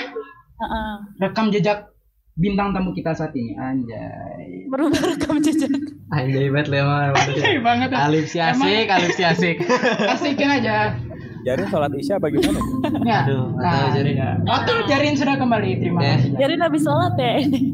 Heeh. 0.57 0.91
rekam 1.21 1.53
jejak 1.53 1.93
bintang 2.37 2.69
tamu 2.69 2.93
kita 2.93 3.11
saat 3.11 3.33
ini 3.33 3.53
anjay. 3.53 4.65
Merubah 4.67 5.01
rekam 5.03 5.37
jejak. 5.39 5.73
anjay 6.07 6.47
banget 6.47 6.67
lah 6.69 6.79
emang 6.79 7.15
Anjay 7.17 7.57
banget. 7.59 7.89
alif 7.91 8.25
si 8.27 8.39
asik 8.39 8.87
alif 8.87 9.11
si 9.11 9.23
asik 9.23 9.57
Asikin 10.13 10.49
aja. 10.51 10.93
Jadi 11.39 11.63
sholat 11.65 11.91
isya 11.93 12.15
bagaimana? 12.17 12.59
Ya. 13.01 13.23
Aduh, 13.23 13.55
Nah, 13.55 13.87
atau 13.87 13.95
jadi 13.95 14.11
ya. 14.13 14.29
Oh, 14.43 14.59
tuh 14.61 14.83
Jarin 14.85 15.15
sudah 15.15 15.35
kembali. 15.35 15.79
Terima 15.79 15.99
Ya. 15.99 16.13
kasih. 16.13 16.29
Jadi 16.35 16.53
habis 16.59 16.81
sholat 16.83 17.13
ya 17.15 17.31
ini. 17.39 17.59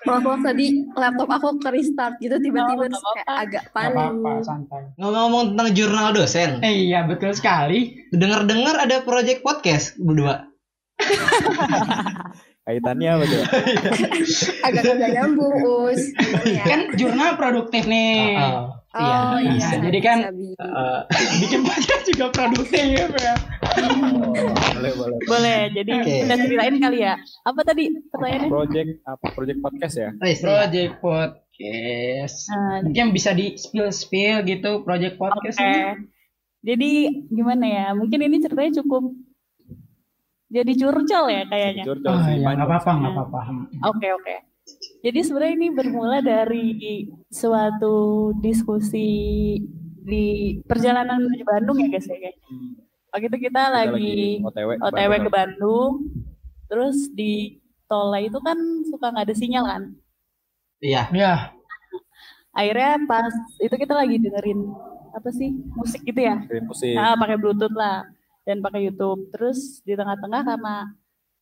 Maaf 0.00 0.22
maaf 0.22 0.40
tadi 0.40 0.66
laptop 0.94 1.28
aku 1.28 1.58
ke 1.58 1.68
restart 1.70 2.14
gitu 2.18 2.38
tiba-tiba 2.38 2.86
nggak 2.86 3.02
kayak 3.02 3.26
agak 3.28 3.64
Gak 3.66 3.74
apa-apa, 3.84 4.14
panik. 4.30 4.42
santai. 4.42 4.82
ngomong-ngomong 4.94 5.44
tentang 5.52 5.68
jurnal 5.74 6.08
dosen 6.10 6.50
Eh, 6.60 6.86
iya, 6.86 7.02
betul 7.02 7.30
sekali. 7.30 7.98
dengar-dengar 8.08 8.78
ada 8.78 9.02
project 9.02 9.42
podcast 9.42 9.98
berdua 9.98 10.46
Kaitannya 12.70 13.10
apa 13.10 13.24
tuh? 13.26 13.42
Agak 14.70 14.82
agak 14.94 15.10
nyambung 15.10 15.58
us. 15.90 16.14
Ya. 16.46 16.62
Kan 16.70 16.80
jurnal 16.94 17.34
produktif 17.34 17.82
nih. 17.90 18.38
Oh, 18.38 18.78
Oh 18.90 19.38
iya, 19.38 19.54
iya. 19.54 19.86
jadi 19.86 19.98
kan, 20.02 20.18
eh, 20.34 21.00
Bikin 21.38 21.62
podcast 21.62 22.10
juga 22.10 22.26
produktif 22.34 22.82
ya. 22.90 23.06
boleh 24.74 24.92
boleh. 24.98 25.18
Boleh. 25.30 25.60
Jadi 25.70 25.92
Oke. 25.94 26.14
kita 26.26 26.34
ceritain 26.34 26.74
kali 26.74 26.98
ya. 26.98 27.14
Apa 27.46 27.60
tadi 27.62 27.90
pertanyaannya? 28.10 28.50
Project 28.50 28.90
apa? 29.06 29.26
Project 29.30 29.58
podcast 29.62 29.94
ya? 29.94 30.10
wes, 30.18 30.42
Project 30.42 30.92
podcast. 30.98 32.36
Nah, 32.50 32.82
Mungkin 32.82 33.06
bisa 33.14 33.30
di 33.30 33.54
spill 33.54 33.94
spill 33.94 34.42
gitu 34.42 34.82
project 34.82 35.22
podcast 35.22 35.58
Oke. 35.58 35.66
ini. 35.66 35.82
Jadi 36.60 36.90
gimana 37.30 37.64
ya? 37.70 37.86
Mungkin 37.94 38.18
ini 38.26 38.42
ceritanya 38.42 38.82
cukup 38.82 39.14
jadi 40.50 40.72
curcol 40.74 41.24
ya 41.30 41.42
kayaknya. 41.46 41.84
Curcol 41.86 42.10
Oh, 42.10 42.20
sih, 42.26 42.36
ya, 42.42 42.50
nggak 42.52 42.66
apa-apa, 42.66 42.90
nggak 42.98 43.12
apa-apa. 43.14 43.40
Oke 43.94 44.08
oke. 44.10 44.36
Jadi 45.00 45.18
sebenarnya 45.24 45.54
ini 45.56 45.68
bermula 45.72 46.18
dari 46.20 46.66
suatu 47.30 48.30
diskusi 48.38 49.08
di 50.00 50.58
perjalanan 50.66 51.22
menuju 51.22 51.44
Bandung 51.46 51.78
ya 51.80 51.88
guys 51.88 52.06
ya. 52.10 52.34
Hmm. 52.50 52.76
Waktu 53.10 53.26
itu 53.26 53.38
kita 53.50 53.62
Kita 53.66 53.74
lagi 53.74 54.38
OTW, 54.44 54.68
ke 54.78 54.84
OTW 54.86 55.10
ke 55.10 55.30
Bandung. 55.30 55.32
Bandung, 55.34 55.92
terus 56.70 57.10
di 57.10 57.58
tol 57.90 58.14
itu 58.14 58.38
kan 58.38 58.58
suka 58.86 59.10
nggak 59.10 59.26
ada 59.26 59.34
sinyal 59.34 59.64
kan. 59.66 59.82
iya 60.80 61.10
Ya, 61.12 61.50
Akhirnya 62.54 62.98
pas 63.06 63.30
itu 63.62 63.74
kita 63.74 63.94
lagi 63.94 64.18
dengerin 64.18 64.70
apa 65.10 65.30
sih 65.34 65.50
musik 65.74 66.02
gitu 66.06 66.18
ya. 66.22 66.38
Kirim 66.46 66.66
musik. 66.70 66.94
Nah, 66.94 67.18
pakai 67.18 67.38
Bluetooth 67.38 67.74
lah 67.74 68.06
dan 68.42 68.60
pakai 68.60 68.86
YouTube. 68.86 69.28
Terus 69.30 69.80
di 69.82 69.92
tengah-tengah 69.92 70.42
karena 70.44 70.76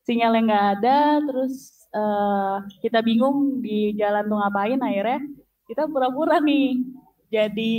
sinyalnya 0.03 0.43
nggak 0.45 0.67
ada, 0.79 0.99
terus 1.23 1.55
eh, 1.91 2.57
kita 2.81 3.01
bingung 3.01 3.61
di 3.61 3.93
jalan 3.95 4.25
tuh 4.25 4.39
ngapain. 4.39 4.81
Akhirnya 4.81 5.21
kita 5.65 5.85
pura-pura 5.87 6.41
nih 6.41 6.81
jadi 7.29 7.73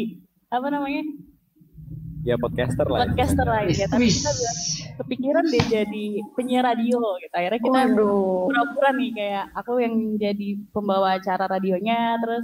apa 0.50 0.70
namanya 0.70 1.04
Ya 2.20 2.36
podcaster 2.36 2.84
lah. 2.84 3.08
podcaster 3.08 3.48
lah 3.48 3.64
ya. 3.64 3.88
Tapi 3.88 4.12
kita 4.12 4.30
bilang 4.30 4.58
kepikiran 5.00 5.44
deh 5.48 5.66
jadi 5.72 6.06
penyiar 6.36 6.68
radio 6.68 7.00
gitu. 7.18 7.32
Akhirnya 7.32 7.62
kita 7.64 7.80
pura-pura 8.44 8.90
nih 8.92 9.10
kayak 9.16 9.46
aku 9.56 9.80
yang 9.80 9.96
jadi 10.20 10.48
pembawa 10.70 11.16
acara 11.16 11.48
radionya, 11.48 12.20
terus 12.20 12.44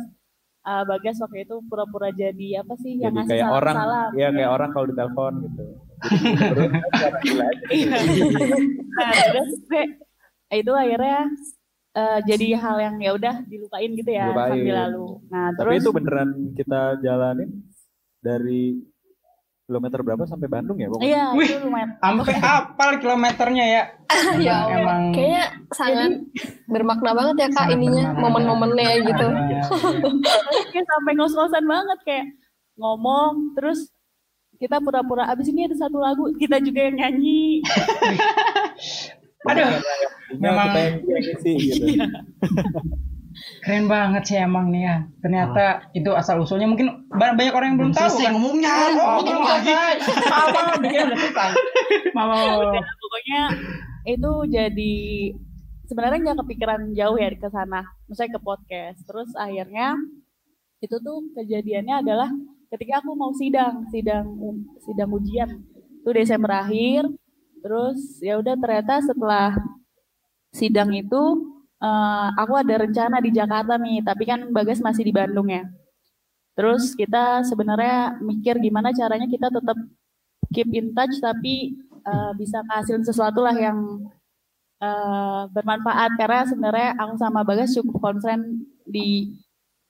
eh, 0.63 0.83
Bagas 0.87 1.19
waktu 1.19 1.43
itu 1.43 1.55
pura-pura 1.67 2.07
jadi 2.09 2.63
apa 2.63 2.73
sih 2.79 2.95
yang 2.97 3.11
Jadi 3.13 3.19
ngasih 3.19 3.31
kayak 3.35 3.51
orang, 3.51 3.75
salam-salam. 3.75 4.09
ya 4.15 4.27
kayak 4.31 4.51
orang 4.55 4.69
kalau 4.71 4.85
ditelepon 4.87 5.33
gitu. 5.43 5.63
Nah, 8.95 9.11
terus 9.31 9.51
kayak 9.67 9.89
itu 10.55 10.71
akhirnya 10.71 11.19
eh, 11.91 12.19
jadi 12.23 12.47
hal 12.55 12.75
yang 12.79 12.95
ya 12.99 13.11
udah 13.13 13.35
dilupain 13.45 13.91
gitu 13.91 14.09
ya 14.09 14.29
Dilupain. 14.29 14.51
sambil 14.55 14.75
lalu. 14.87 15.05
Nah, 15.27 15.45
Tapi 15.51 15.59
terus 15.59 15.81
itu 15.81 15.89
beneran 15.91 16.29
kita 16.53 16.81
jalanin 16.99 17.49
dari 18.19 18.79
kilometer 19.65 19.99
berapa 19.99 20.23
sampai 20.23 20.45
Bandung 20.45 20.77
ya? 20.77 20.85
pokoknya? 20.87 21.09
iya 21.09 21.23
Wih. 21.33 21.49
itu 21.49 21.57
lumayan. 21.59 21.89
sampai 21.97 22.35
apal 22.37 22.89
kilometernya 23.01 23.65
ya. 23.65 23.83
ya 24.45 24.55
Allah. 24.61 24.77
Emang 24.77 25.03
Kayaknya 25.09 25.43
sangat 25.73 26.11
bermakna 26.69 27.11
banget 27.11 27.35
ya 27.35 27.47
kak 27.49 27.57
Sangat 27.57 27.73
ininya 27.73 28.05
momen-momennya 28.13 28.89
gitu. 29.03 29.27
Iya, 29.27 29.61
kayak 30.69 30.85
sampai 30.85 31.11
ngos-ngosan 31.17 31.65
banget 31.65 31.99
kayak 32.05 32.25
ngomong 32.77 33.57
terus 33.57 33.89
kita 34.55 34.79
pura-pura 34.79 35.27
abis 35.27 35.47
ini 35.47 35.65
ada 35.65 35.75
satu 35.75 35.97
lagu 35.97 36.31
kita 36.35 36.57
juga 36.59 36.87
yang 36.87 36.95
nyanyi 36.97 37.59
Aduh, 39.45 39.69
memang- 40.41 40.73
kita 40.73 40.79
yang 40.81 40.95
yang 41.05 41.25
isi 41.29 41.53
gitu. 41.53 41.85
keren 43.61 43.85
banget 43.85 44.23
sih 44.25 44.37
emang 44.39 44.73
nih 44.73 44.81
ya. 44.81 44.95
Ternyata 45.21 45.63
itu 45.91 46.09
asal 46.11 46.41
usulnya 46.41 46.65
mungkin 46.65 47.05
ba- 47.11 47.37
banyak 47.37 47.53
orang 47.53 47.67
yang 47.69 47.77
belum 47.77 47.93
tahu 47.93 48.09
kan. 48.15 48.31
ngomongnya 48.33 48.73
Oh, 48.73 48.89
Ngomongin 49.21 49.25
belum 49.27 49.43
lagi. 49.45 49.73
Mama, 50.25 50.61
bikin 50.81 50.99
udah 51.05 51.17
selesai. 51.19 51.51
Mama. 52.17 52.35
Udah, 52.57 52.81
pokoknya 52.81 53.41
itu 54.07 54.31
jadi 54.49 54.95
sebenarnya 55.85 56.19
nggak 56.25 56.37
kepikiran 56.41 56.81
jauh 56.93 57.13
ya 57.13 57.29
ke 57.29 57.49
sana 57.49 57.85
misalnya 58.05 58.37
ke 58.37 58.41
podcast 58.41 58.97
terus 59.05 59.29
akhirnya 59.35 59.93
itu 60.79 60.97
tuh 60.97 61.17
kejadiannya 61.33 62.01
adalah 62.01 62.29
ketika 62.75 62.99
aku 62.99 63.15
mau 63.15 63.31
sidang 63.31 63.87
sidang 63.89 64.27
sidang 64.83 65.09
ujian 65.15 65.49
itu 66.03 66.09
Desember 66.11 66.51
akhir 66.51 67.07
terus 67.63 68.21
ya 68.21 68.37
udah 68.37 68.53
ternyata 68.59 69.01
setelah 69.01 69.57
sidang 70.55 70.95
itu 70.95 71.23
eh, 71.83 72.27
aku 72.39 72.53
ada 72.55 72.87
rencana 72.87 73.17
di 73.19 73.31
Jakarta 73.35 73.75
nih 73.75 73.99
tapi 74.05 74.23
kan 74.23 74.39
Bagas 74.55 74.79
masih 74.79 75.03
di 75.03 75.13
Bandung 75.13 75.51
ya. 75.51 75.67
Terus 76.55 76.95
kita 76.95 77.43
sebenarnya 77.43 78.15
mikir 78.23 78.55
gimana 78.63 78.95
caranya 78.95 79.27
kita 79.27 79.51
tetap 79.51 79.75
keep 80.55 80.69
in 80.71 80.95
touch 80.95 81.19
tapi 81.19 81.75
eh, 82.07 82.31
bisa 82.39 82.63
ngasilin 82.63 83.03
sesuatu 83.03 83.43
lah 83.43 83.55
yang 83.55 83.77
eh, 84.79 85.43
bermanfaat. 85.51 86.15
Karena 86.15 86.41
sebenarnya 86.47 86.89
aku 86.95 87.13
sama 87.19 87.43
Bagas 87.43 87.75
cukup 87.75 87.99
concern 87.99 88.63
di 88.87 89.35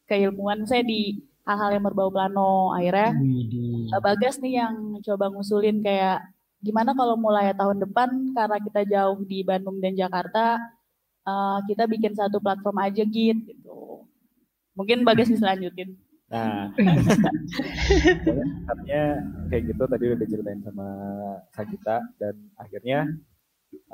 keilmuan 0.10 0.66
saya 0.66 0.82
di 0.82 1.22
hal-hal 1.46 1.70
yang 1.78 1.84
berbau 1.86 2.10
plano. 2.10 2.74
Akhirnya 2.74 3.14
Widih. 3.16 3.94
eh, 3.94 4.02
Bagas 4.02 4.42
nih 4.42 4.60
yang 4.66 5.00
coba 5.06 5.30
ngusulin 5.32 5.86
kayak 5.86 6.26
gimana 6.66 6.98
kalau 6.98 7.14
mulai 7.16 7.54
tahun 7.54 7.78
depan 7.86 8.10
karena 8.34 8.58
kita 8.58 8.82
jauh 8.90 9.22
di 9.22 9.46
Bandung 9.46 9.78
dan 9.78 9.94
Jakarta 9.94 10.58
eh, 11.26 11.58
kita 11.70 11.86
bikin 11.86 12.18
satu 12.18 12.42
platform 12.42 12.82
aja 12.82 13.06
gitu. 13.06 14.10
Mungkin 14.76 15.06
Bagas 15.08 15.30
bisa 15.32 15.54
lanjutin. 15.54 15.96
Nah, 16.26 16.74
artinya 18.66 19.04
kayak 19.54 19.64
gitu 19.70 19.84
tadi 19.86 20.04
udah 20.10 20.20
diceritain 20.26 20.62
sama 20.66 20.88
Sagita 21.54 22.02
dan 22.18 22.34
akhirnya 22.58 23.06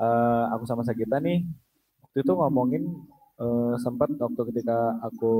eh, 0.00 0.44
aku 0.56 0.64
sama 0.64 0.80
Sagita 0.80 1.20
nih 1.20 1.44
waktu 2.00 2.18
itu 2.24 2.32
ngomongin 2.32 2.88
eh, 3.36 3.74
sempat 3.84 4.16
waktu 4.16 4.42
ketika 4.48 4.96
aku 5.04 5.32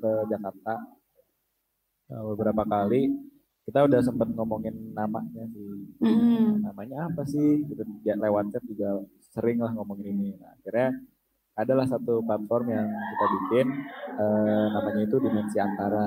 ke 0.00 0.10
Jakarta 0.32 0.80
beberapa 2.08 2.64
kali 2.64 3.12
kita 3.68 3.84
udah 3.84 4.00
sempat 4.00 4.32
ngomongin 4.32 4.96
namanya 4.96 5.44
sih. 5.52 5.68
Hmm. 6.00 6.64
namanya 6.64 7.12
apa 7.12 7.22
sih? 7.28 7.68
Gitu 7.68 7.84
ya, 8.00 8.16
lewat 8.16 8.48
chat 8.48 8.64
juga 8.64 9.04
sering 9.36 9.60
lah 9.60 9.76
ngomongin 9.76 10.16
ini. 10.16 10.32
Nah, 10.40 10.56
akhirnya 10.56 10.96
adalah 11.58 11.84
satu 11.84 12.22
platform 12.22 12.70
yang 12.70 12.86
kita 12.88 13.26
bikin 13.34 13.66
eh, 14.14 14.66
namanya 14.72 15.02
itu 15.04 15.16
dimensi 15.18 15.58
antara 15.58 16.04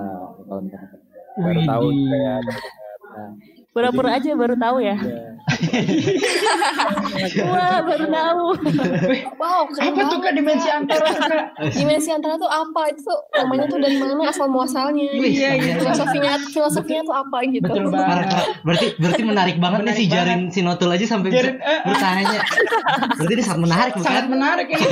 kalau 0.48 0.64
baru 1.38 1.62
tahu 1.68 1.88
kayak 1.92 2.34
ada 2.40 2.54
nah 3.12 3.32
Pura-pura 3.72 4.10
aja 4.20 4.32
baru 4.36 4.56
tahu 4.56 4.78
ya. 4.84 4.96
ya, 5.00 5.31
Wah, 7.52 7.78
baru 7.86 8.06
tahu. 8.08 8.46
Wow, 9.38 9.62
keren 9.72 9.94
Apa 9.94 10.02
tuh 10.10 10.18
kak 10.22 10.34
dimensi 10.36 10.70
antara 10.70 11.08
kak? 11.08 11.46
Dimensi 11.74 12.10
antara 12.14 12.36
tuh 12.38 12.50
apa? 12.50 12.82
Itu 12.92 13.02
tuh 13.06 13.20
namanya 13.36 13.66
tuh 13.70 13.80
dari 13.82 13.98
mana 13.98 14.30
asal 14.30 14.48
muasalnya? 14.50 15.12
Iya, 15.12 15.50
iya. 15.58 15.74
Filosofinya 15.82 16.34
filosofinya 16.50 17.02
tuh 17.06 17.16
apa 17.16 17.38
gitu? 17.50 17.66
Betul 17.66 17.86
banget. 17.90 18.28
berarti 18.62 18.88
berarti 19.00 19.22
menarik 19.26 19.56
banget 19.58 19.80
nih 19.88 19.96
si 19.96 20.06
Jarin 20.08 20.42
Sinotul 20.52 20.90
aja 20.92 21.06
sampai 21.08 21.30
Jarin, 21.32 21.56
eh. 21.58 21.82
bertanya. 21.88 22.40
Berarti 23.18 23.34
ini 23.34 23.44
sangat 23.44 23.62
menarik 23.62 23.94
bukan? 23.98 24.06
Sangat 24.08 24.26
menarik 24.30 24.68
ini. 24.70 24.86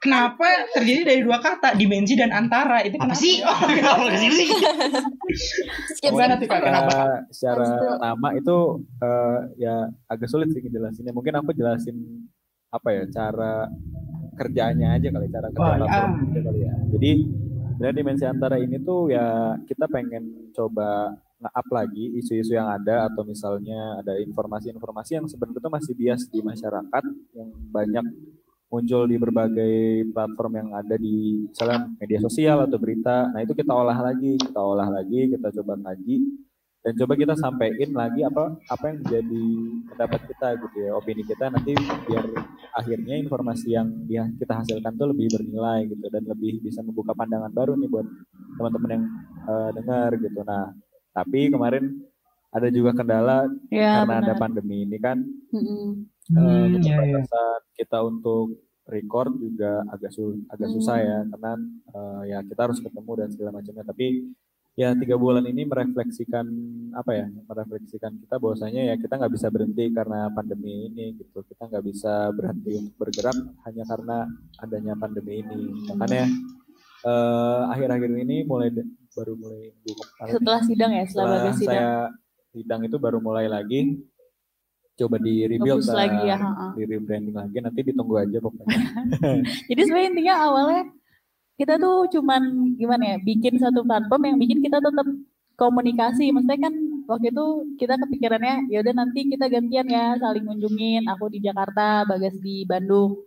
Kenapa 0.00 0.46
terjadi 0.72 1.00
dari 1.04 1.20
dua 1.24 1.38
kata 1.42 1.74
dimensi 1.76 2.14
dan 2.16 2.30
antara 2.32 2.80
itu 2.82 2.96
Apa 2.96 3.12
kenapa? 3.12 3.20
sih? 3.20 3.34
Oh, 3.44 3.58
Kenapa 3.66 4.02
ke 4.08 4.18
sini 4.18 4.34
sih? 4.34 4.48
Gimana 6.00 6.38
tuh, 6.38 6.46
Kak? 6.48 6.60
Kenapa, 6.62 6.98
secara 7.30 7.66
nama 7.98 8.28
itu 8.34 8.58
eh, 9.02 9.38
ya 9.58 9.76
agak 10.10 10.28
sulit 10.30 10.48
sih 10.52 10.60
ngejelasinnya. 10.62 11.14
Mungkin 11.14 11.34
aku 11.40 11.50
jelasin 11.54 11.96
apa 12.70 12.88
ya 12.94 13.04
cara 13.10 13.66
kerjanya 14.38 14.94
aja 14.96 15.08
kali 15.10 15.26
cara 15.26 15.48
kerja 15.50 15.74
Oh, 15.74 15.86
aja 15.86 16.40
kali 16.40 16.60
ya. 16.64 16.74
Jadi 16.96 17.12
sebenarnya 17.74 17.96
dimensi 17.96 18.24
antara 18.28 18.56
ini 18.60 18.76
tuh 18.80 19.10
ya 19.10 19.56
kita 19.66 19.88
pengen 19.90 20.52
coba 20.52 21.16
nge-up 21.40 21.68
lagi 21.72 22.04
isu-isu 22.20 22.52
yang 22.52 22.68
ada 22.68 23.08
atau 23.08 23.24
misalnya 23.24 24.04
ada 24.04 24.20
informasi-informasi 24.20 25.16
yang 25.16 25.26
sebenarnya 25.26 25.64
tuh 25.64 25.72
masih 25.72 25.92
bias 25.96 26.28
di 26.28 26.44
masyarakat 26.44 27.04
yang 27.32 27.48
banyak 27.72 28.04
muncul 28.70 29.02
di 29.08 29.16
berbagai 29.18 30.06
platform 30.14 30.52
yang 30.62 30.70
ada 30.76 30.94
di 30.94 31.48
misalnya 31.50 31.90
media 31.98 32.20
sosial 32.22 32.68
atau 32.68 32.78
berita. 32.78 33.32
Nah 33.34 33.42
itu 33.42 33.56
kita 33.56 33.72
olah 33.72 33.98
lagi, 33.98 34.38
kita 34.38 34.60
olah 34.60 34.86
lagi, 34.86 35.32
kita 35.32 35.48
coba 35.58 35.74
kaji 35.90 36.16
dan 36.80 36.92
coba 36.96 37.12
kita 37.12 37.34
sampaikan 37.36 37.90
lagi 37.92 38.20
apa 38.24 38.56
apa 38.66 38.84
yang 38.88 38.98
menjadi 39.04 39.44
pendapat 39.84 40.20
kita 40.32 40.48
gitu 40.64 40.76
ya 40.80 40.90
opini 40.96 41.22
kita 41.22 41.52
nanti 41.52 41.76
biar 42.08 42.24
akhirnya 42.72 43.14
informasi 43.20 43.68
yang 43.76 43.88
dia 44.08 44.24
kita 44.40 44.56
hasilkan 44.56 44.96
tuh 44.96 45.12
lebih 45.12 45.28
bernilai 45.28 45.84
gitu 45.86 46.06
dan 46.08 46.24
lebih 46.24 46.64
bisa 46.64 46.80
membuka 46.80 47.12
pandangan 47.12 47.52
baru 47.52 47.76
nih 47.76 47.88
buat 47.88 48.06
teman-teman 48.56 48.90
yang 48.96 49.04
eh, 49.44 49.70
dengar 49.76 50.10
gitu 50.16 50.40
nah 50.40 50.72
tapi 51.12 51.50
kemarin 51.50 52.00
ada 52.50 52.66
juga 52.68 52.90
kendala 52.96 53.46
Ya, 53.70 54.02
karena 54.02 54.14
ada 54.18 54.32
benar. 54.34 54.40
pandemi 54.40 54.82
ini 54.82 54.98
kan 54.98 55.20
Mm-mm. 55.52 56.08
eh, 56.32 56.34
Hmm, 56.34 56.80
iya, 56.80 56.96
iya. 56.96 57.20
keterbatasan 57.20 57.60
kita 57.76 57.98
untuk 58.02 58.46
record 58.86 59.36
juga 59.36 59.84
agak 59.86 60.10
sul 60.10 60.42
agak 60.48 60.66
susah 60.72 60.96
ya 60.98 61.18
karena 61.28 61.52
eh, 61.92 62.22
ya 62.26 62.38
kita 62.42 62.60
harus 62.66 62.80
ketemu 62.80 63.12
dan 63.20 63.28
segala 63.30 63.50
macamnya 63.54 63.84
tapi 63.84 64.06
ya 64.80 64.96
tiga 64.96 65.20
bulan 65.20 65.44
ini 65.44 65.68
merefleksikan 65.68 66.46
apa 66.96 67.12
ya 67.12 67.26
merefleksikan 67.28 68.16
kita 68.16 68.40
bahwasanya 68.40 68.88
ya 68.88 68.94
kita 68.96 69.20
nggak 69.20 69.32
bisa 69.36 69.52
berhenti 69.52 69.92
karena 69.92 70.32
pandemi 70.32 70.88
ini 70.88 71.20
gitu. 71.20 71.44
Kita 71.44 71.68
nggak 71.68 71.84
bisa 71.84 72.32
berhenti 72.32 72.80
untuk 72.80 72.96
bergerak 72.96 73.36
hanya 73.68 73.84
karena 73.84 74.16
adanya 74.56 74.94
pandemi 74.96 75.44
ini. 75.44 75.84
Makanya 75.92 76.24
eh, 77.04 77.60
akhir-akhir 77.76 78.10
ini 78.24 78.36
mulai 78.48 78.72
baru 79.12 79.36
mulai 79.36 79.68
Setelah 80.32 80.62
sidang 80.64 80.92
ya, 80.96 81.04
setelah 81.04 81.28
setelah 81.28 81.54
sidang. 81.60 81.68
saya 81.68 81.90
sidang 82.56 82.80
itu 82.88 82.96
baru 82.96 83.20
mulai 83.20 83.52
lagi. 83.52 84.00
Coba 84.96 85.16
di 85.16 85.48
rebuild 85.48 85.80
Fokus 85.80 85.96
lagi 85.96 86.28
ya, 86.28 86.36
di 86.76 86.84
rebranding 86.84 87.32
lagi 87.32 87.56
nanti 87.64 87.80
ditunggu 87.88 88.20
aja 88.20 88.36
pokoknya. 88.36 88.76
Jadi 89.72 89.80
sebenarnya 89.88 90.08
intinya 90.12 90.34
awalnya 90.44 90.82
kita 91.60 91.76
tuh 91.76 92.08
cuman 92.08 92.72
gimana 92.80 93.04
ya, 93.12 93.16
bikin 93.20 93.60
satu 93.60 93.84
platform 93.84 94.32
yang 94.32 94.36
bikin 94.40 94.58
kita 94.64 94.80
tetap 94.80 95.04
komunikasi. 95.60 96.32
Maksudnya 96.32 96.72
kan 96.72 96.74
waktu 97.04 97.26
itu 97.36 97.46
kita 97.76 98.00
kepikirannya 98.00 98.72
ya 98.72 98.80
udah 98.80 98.94
nanti 98.96 99.28
kita 99.28 99.44
gantian 99.52 99.84
ya 99.92 100.16
saling 100.16 100.48
kunjungin. 100.48 101.04
Aku 101.12 101.28
di 101.28 101.44
Jakarta, 101.44 102.08
Bagas 102.08 102.40
di 102.40 102.64
Bandung. 102.64 103.20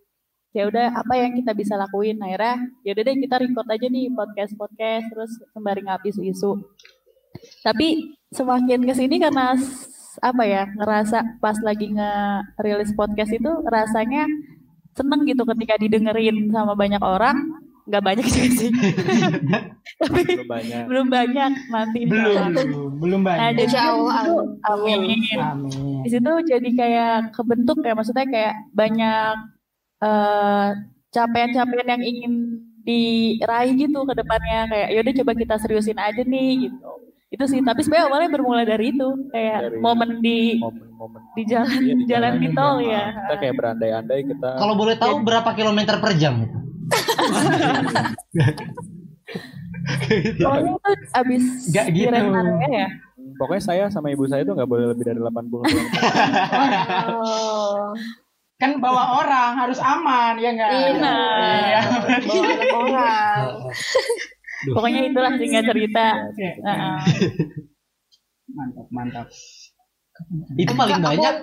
Ya 0.54 0.66
udah 0.70 0.98
apa 0.98 1.14
yang 1.18 1.38
kita 1.38 1.54
bisa 1.54 1.74
lakuin 1.78 2.22
akhirnya 2.22 2.70
ya 2.86 2.94
udah 2.94 3.04
deh 3.10 3.18
kita 3.26 3.36
record 3.42 3.68
aja 3.74 3.88
nih 3.90 4.06
podcast 4.14 4.54
podcast 4.54 5.06
terus 5.10 5.32
sembari 5.54 5.82
ngap 5.86 6.02
isu-isu. 6.06 6.62
Tapi 7.66 8.18
semakin 8.34 8.82
ke 8.86 8.94
sini 8.94 9.18
karena 9.22 9.58
apa 10.22 10.44
ya 10.46 10.70
ngerasa 10.78 11.42
pas 11.42 11.58
lagi 11.66 11.90
nge-release 11.90 12.94
podcast 12.94 13.34
itu 13.34 13.50
rasanya 13.66 14.30
seneng 14.94 15.26
gitu 15.26 15.42
ketika 15.42 15.74
didengerin 15.82 16.54
sama 16.54 16.78
banyak 16.78 17.02
orang 17.02 17.63
nggak 17.84 18.00
banyak 18.02 18.26
sih 18.26 18.48
sih 18.50 18.72
tapi 20.00 20.22
belum 20.24 20.48
banyak 20.48 20.84
belum 20.86 21.08
banyak 21.10 21.52
nanti 21.68 21.98
insya 22.02 22.16
Belum, 22.16 22.48
belum, 22.50 22.92
belum 22.98 23.22
nah 23.22 23.28
banyak. 23.52 23.62
Insya 23.62 23.82
Allah, 23.86 24.16
itu, 24.22 24.36
amin. 24.64 24.98
amin 24.98 25.20
Amin. 25.38 25.96
di 26.02 26.10
situ 26.10 26.32
jadi 26.46 26.70
kayak 26.74 27.16
kebentuk 27.32 27.78
ya 27.80 27.92
maksudnya 27.92 28.26
kayak 28.26 28.54
banyak 28.72 29.36
eh, 30.00 30.68
capaian-capaian 31.10 31.88
yang 31.90 32.04
ingin 32.04 32.34
diraih 32.82 33.76
gitu 33.78 34.04
ke 34.04 34.14
depannya 34.14 34.68
kayak 34.68 34.88
yaudah 34.92 35.14
coba 35.18 35.32
kita 35.34 35.56
seriusin 35.58 35.96
aja 35.98 36.20
nih 36.22 36.68
gitu 36.68 36.80
itu 37.30 37.44
sih 37.48 37.60
tapi 37.60 37.82
sebenarnya 37.82 38.08
awalnya 38.08 38.30
bermula 38.30 38.62
dari 38.62 38.92
itu 38.92 39.08
kayak 39.28 39.60
Dari- 39.66 39.80
momen 39.80 40.20
di 40.20 40.56
momen-momen 40.56 41.22
di 41.34 41.44
jalan 41.44 41.80
Iya, 41.82 41.94
di 41.94 42.06
jalan 42.06 42.34
di 42.38 42.48
tol 42.50 42.78
jalan. 42.78 42.86
ya 42.86 43.04
kita 43.18 43.36
kayak 43.38 43.56
berandai-andai 43.56 44.22
kita 44.26 44.50
Kalau 44.54 44.74
boleh 44.74 44.96
tahu 44.96 45.16
berapa 45.22 45.50
kilometer 45.52 45.98
per 45.98 46.14
jam? 46.14 46.36
Pokoknya 50.40 50.72
itu 50.72 50.90
abis 51.14 51.44
Nggak 51.70 51.86
di 51.90 52.00
gitu. 52.00 52.16
ya 52.72 52.88
pokoknya 53.36 53.64
saya 53.64 53.84
sama 53.90 54.08
ibu 54.10 54.24
saya 54.26 54.44
tuh 54.44 54.54
nggak 54.54 54.70
boleh 54.70 54.86
lebih 54.90 55.04
dari 55.04 55.20
80 55.20 55.32
km 55.50 55.80
Oh, 57.14 57.92
Kan 58.56 58.80
bawa 58.80 59.20
orang 59.20 59.60
harus 59.60 59.76
aman, 59.76 60.40
ya 60.40 60.56
enggak? 60.56 60.70
Iya. 60.72 60.88
Iya. 60.96 61.82
bawa 62.24 62.80
orang. 62.80 63.44
pokoknya 64.72 65.00
itulah 65.04 65.32
singkat 65.36 65.64
cerita 65.68 66.06
Iya. 66.34 66.52
Heeh. 66.64 66.96
Mantap, 68.50 68.88
mantap. 68.88 69.28
Itu 70.56 70.72
paling 70.74 70.96
Aku- 70.96 71.08
banyak. 71.10 71.36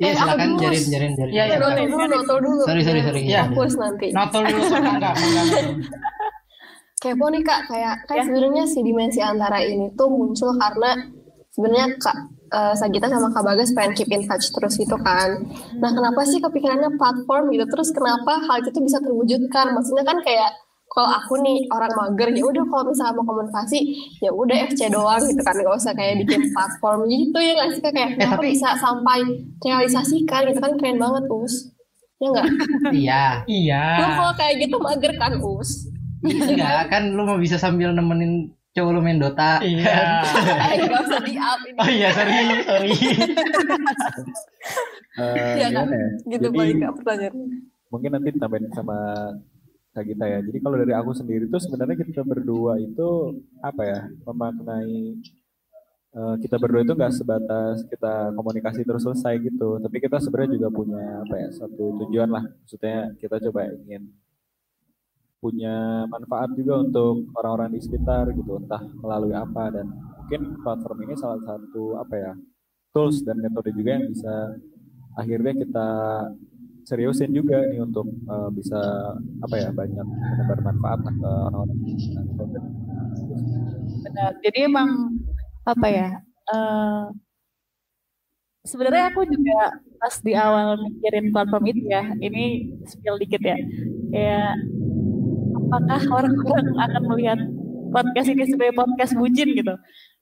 Iya 0.00 0.08
Eh, 0.08 0.14
silakan 0.16 0.48
jarin 0.56 0.84
jarin 0.88 1.12
jarin. 1.12 1.32
Iya, 1.36 1.44
iya. 1.44 1.56
Notol 1.60 1.84
dulu, 1.84 2.04
notol 2.08 2.38
dulu. 2.40 2.62
Sorry 2.64 2.82
sorry 2.82 3.00
sorry. 3.04 3.20
Iya. 3.28 3.42
Fokus 3.52 3.74
nanti. 3.76 4.06
Notol 4.16 4.42
dulu 4.48 4.62
enggak, 4.64 5.14
enggak, 5.14 5.14
enggak. 5.20 5.64
Kepo 7.00 7.26
nih 7.32 7.42
kak, 7.44 7.60
kayak 7.68 7.94
kayak 8.04 8.24
sebenarnya 8.28 8.64
si 8.68 8.78
dimensi 8.84 9.20
antara 9.24 9.64
ini 9.64 9.88
tuh 9.96 10.08
muncul 10.12 10.52
karena 10.60 11.00
sebenarnya 11.48 11.96
kak 11.96 12.16
eh, 12.52 12.74
Sagita 12.76 13.08
sama 13.08 13.32
Kak 13.32 13.40
Bagas 13.40 13.72
pengen 13.72 13.92
keep 13.96 14.08
in 14.12 14.24
touch 14.28 14.52
terus 14.52 14.76
gitu 14.76 14.96
kan. 15.00 15.44
Nah 15.80 15.90
kenapa 15.96 16.20
sih 16.28 16.40
kepikirannya 16.40 16.96
platform 17.00 17.52
gitu? 17.56 17.64
Terus 17.68 17.88
kenapa 17.92 18.40
hal 18.44 18.60
itu 18.60 18.68
tuh 18.72 18.84
bisa 18.84 19.00
terwujudkan? 19.00 19.72
Maksudnya 19.72 20.04
kan 20.04 20.20
kayak 20.20 20.50
kalau 20.90 21.06
aku 21.08 21.38
nih 21.38 21.70
orang 21.70 21.92
mager 21.92 22.28
ya 22.30 22.42
udah 22.42 22.64
kalau 22.64 22.84
misalnya 22.84 23.14
mau 23.14 23.24
komunikasi 23.24 23.78
ya 24.18 24.30
udah 24.30 24.56
FC 24.66 24.90
doang 24.90 25.22
gitu 25.22 25.38
kan 25.38 25.54
nggak 25.54 25.70
usah 25.72 25.92
kayak 25.92 26.18
bikin 26.20 26.50
platform 26.50 27.06
gitu 27.06 27.38
ya 27.38 27.52
nggak 27.54 27.68
sih 27.70 27.80
kayak 27.80 27.94
kenapa 28.12 28.34
tapi- 28.36 28.50
bisa 28.50 28.68
sampai 28.74 29.18
realisasikan 29.60 30.40
gitu 30.44 30.58
kan 30.58 30.72
keren 30.74 30.98
banget 30.98 31.24
us 31.28 31.54
ya 32.16 32.26
nggak 32.28 32.46
Iya. 33.00 33.22
Iya. 33.46 33.82
lu 33.96 34.08
kalau 34.12 34.34
kayak 34.34 34.54
gitu 34.60 34.76
mager 34.76 35.12
kan 35.14 35.32
us 35.38 35.70
Enggak 36.20 36.84
kan 36.92 37.02
lu 37.08 37.22
mau 37.22 37.38
bisa 37.38 37.54
sambil 37.54 37.90
nemenin 37.90 38.50
cowok 38.70 38.90
lu 38.92 39.00
main 39.00 39.16
Dota. 39.16 39.58
Iya. 39.60 40.22
nggak 40.84 41.02
usah 41.02 41.20
di 41.20 41.34
up 41.34 41.58
ini 41.60 41.74
Oh 41.76 41.88
iya 41.88 42.08
sorry 42.10 42.34
sorry. 42.62 42.92
Eh, 45.12 45.54
Iya 45.56 45.68
kan? 45.70 45.86
gimana 45.86 45.96
ya? 45.96 46.08
gitu 46.28 46.46
Jadi, 46.46 46.56
balik 46.56 46.76
ke 46.76 46.86
pertanyaan 46.94 47.34
mungkin 47.88 48.10
nanti 48.12 48.30
tambahin 48.32 48.70
sama 48.70 48.96
Kak 49.90 50.04
Gita 50.06 50.26
ya. 50.26 50.38
Jadi 50.38 50.58
kalau 50.62 50.76
dari 50.78 50.94
aku 50.94 51.10
sendiri 51.10 51.44
tuh 51.50 51.58
sebenarnya 51.58 51.98
kita 51.98 52.22
berdua 52.22 52.78
itu 52.78 53.08
apa 53.58 53.82
ya 53.82 54.00
memaknai 54.26 55.18
eh, 56.14 56.34
kita 56.42 56.56
berdua 56.62 56.82
itu 56.86 56.94
nggak 56.94 57.14
sebatas 57.14 57.82
kita 57.90 58.30
komunikasi 58.38 58.80
terus 58.86 59.02
selesai 59.06 59.34
gitu, 59.42 59.78
tapi 59.82 59.96
kita 59.98 60.16
sebenarnya 60.22 60.50
juga 60.58 60.68
punya 60.70 61.04
apa 61.26 61.34
ya 61.42 61.48
satu 61.54 61.84
tujuan 62.06 62.30
lah. 62.30 62.44
Maksudnya 62.46 63.14
kita 63.18 63.36
coba 63.50 63.60
ingin 63.74 64.02
punya 65.40 66.04
manfaat 66.06 66.52
juga 66.52 66.84
untuk 66.84 67.32
orang-orang 67.32 67.72
di 67.74 67.80
sekitar 67.80 68.28
gitu, 68.36 68.60
entah 68.60 68.82
melalui 69.00 69.32
apa 69.32 69.72
dan 69.72 69.86
mungkin 70.20 70.60
platform 70.62 70.98
ini 71.08 71.14
salah 71.18 71.40
satu 71.42 71.98
apa 71.98 72.14
ya 72.14 72.32
tools 72.94 73.24
dan 73.26 73.40
metode 73.42 73.74
juga 73.74 73.98
yang 73.98 74.06
bisa 74.12 74.34
akhirnya 75.18 75.52
kita 75.58 75.88
seriusin 76.90 77.30
juga 77.30 77.62
nih 77.70 77.86
untuk 77.86 78.10
eh, 78.10 78.48
bisa 78.50 78.80
apa 79.46 79.54
ya 79.54 79.70
banyak 79.70 80.06
menebar 80.10 80.58
manfaat 80.66 81.00
ke 81.06 81.30
orang-orang 81.30 81.78
benar. 84.02 84.30
Jadi 84.42 84.58
emang 84.66 84.90
apa 85.62 85.86
ya 85.86 86.08
eh 86.50 87.04
sebenarnya 88.66 89.14
aku 89.14 89.22
juga 89.24 89.78
pas 90.00 90.14
di 90.20 90.32
awal 90.34 90.80
mikirin 90.80 91.30
platform 91.30 91.64
itu 91.70 91.82
ya 91.86 92.02
ini 92.18 92.74
spill 92.90 93.16
dikit 93.22 93.42
ya. 93.44 93.56
Kayak 94.10 94.52
apakah 95.54 96.00
orang-orang 96.10 96.68
akan 96.74 97.02
melihat 97.14 97.38
podcast 97.94 98.28
ini 98.34 98.44
sebagai 98.50 98.74
podcast 98.74 99.14
bucin 99.14 99.54
gitu? 99.54 99.74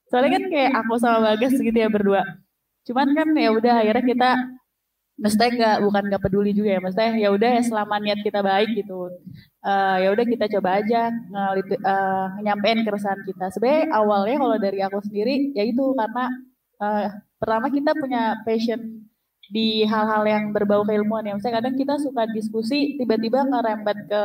Soalnya 0.09 0.37
kan 0.37 0.43
kayak 0.49 0.71
aku 0.85 0.93
sama 1.01 1.33
Bagas 1.33 1.57
gitu 1.57 1.73
ya 1.73 1.89
berdua. 1.89 2.21
Cuman 2.85 3.13
kan 3.13 3.29
ya 3.37 3.49
udah 3.53 3.85
akhirnya 3.85 4.05
kita 4.05 4.29
maksudnya 5.21 5.49
nggak 5.57 5.77
bukan 5.85 6.03
nggak 6.09 6.23
peduli 6.23 6.51
juga 6.55 6.69
ya. 6.75 6.79
Maksudnya 6.83 7.11
ya 7.19 7.29
udah 7.35 7.49
ya 7.59 7.61
selama 7.63 7.95
niat 7.99 8.19
kita 8.23 8.39
baik 8.39 8.69
gitu. 8.79 9.11
Uh, 9.59 9.95
ya 9.99 10.09
udah 10.15 10.25
kita 10.25 10.45
coba 10.57 10.69
aja 10.79 11.11
ngelit 11.11 11.69
uh, 11.83 12.27
nyampein 12.43 12.79
keresahan 12.87 13.21
kita. 13.27 13.45
Sebenarnya 13.53 13.83
awalnya 13.91 14.35
kalau 14.39 14.57
dari 14.57 14.79
aku 14.79 14.99
sendiri 15.03 15.51
ya 15.57 15.63
itu 15.67 15.83
karena 15.99 16.25
uh, 16.79 17.07
pertama 17.39 17.67
kita 17.67 17.91
punya 17.95 18.39
passion 18.47 18.79
di 19.49 19.83
hal-hal 19.83 20.23
yang 20.23 20.43
berbau 20.55 20.87
keilmuan 20.87 21.27
ya. 21.27 21.33
Misalnya 21.35 21.65
kadang 21.65 21.75
kita 21.75 21.95
suka 21.99 22.23
diskusi 22.31 22.95
tiba-tiba 22.95 23.43
ngerembet 23.43 23.99
ke 24.07 24.23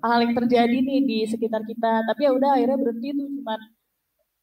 hal 0.00 0.18
yang 0.24 0.34
terjadi 0.38 0.76
nih 0.78 1.00
di 1.04 1.18
sekitar 1.26 1.66
kita. 1.66 2.06
Tapi 2.06 2.20
ya 2.28 2.32
udah 2.32 2.50
akhirnya 2.56 2.78
berhenti 2.78 3.08
tuh. 3.16 3.28
Cuman 3.40 3.60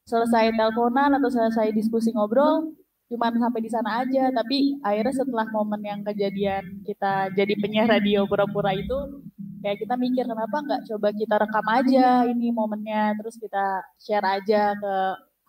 selesai 0.08 0.56
teleponan 0.56 1.20
atau 1.20 1.30
selesai 1.32 1.72
diskusi 1.76 2.16
ngobrol 2.16 2.72
cuman 3.08 3.34
sampai 3.40 3.62
di 3.64 3.72
sana 3.72 4.04
aja. 4.04 4.30
Tapi 4.32 4.80
akhirnya 4.84 5.14
setelah 5.16 5.48
momen 5.52 5.82
yang 5.84 6.00
kejadian 6.04 6.84
kita 6.84 7.32
jadi 7.34 7.54
penyiar 7.60 7.88
radio 7.88 8.28
pura-pura 8.28 8.76
itu 8.76 9.24
kayak 9.64 9.84
kita 9.84 9.96
mikir 9.98 10.24
kenapa 10.30 10.58
nggak 10.64 10.86
coba 10.86 11.08
kita 11.12 11.36
rekam 11.42 11.66
aja 11.66 12.24
ini 12.30 12.54
momennya 12.54 13.18
terus 13.18 13.36
kita 13.42 13.82
share 13.98 14.24
aja 14.24 14.76
ke 14.78 14.94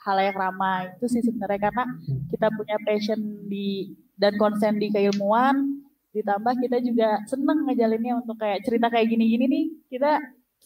hal 0.07 0.17
yang 0.23 0.37
ramai. 0.39 0.95
Itu 0.97 1.07
sih 1.11 1.21
sebenarnya 1.21 1.69
karena 1.69 1.85
kita 2.33 2.47
punya 2.55 2.77
passion 2.87 3.21
di 3.51 3.93
dan 4.19 4.35
konsen 4.39 4.79
di 4.83 4.91
keilmuan 4.91 5.85
ditambah 6.17 6.55
kita 6.59 6.83
juga 6.83 7.21
seneng 7.29 7.69
ngejalinnya 7.69 8.19
untuk 8.25 8.41
kayak 8.41 8.65
cerita 8.65 8.89
kayak 8.89 9.13
gini-gini 9.13 9.45
nih. 9.47 9.67
Kita 9.93 10.19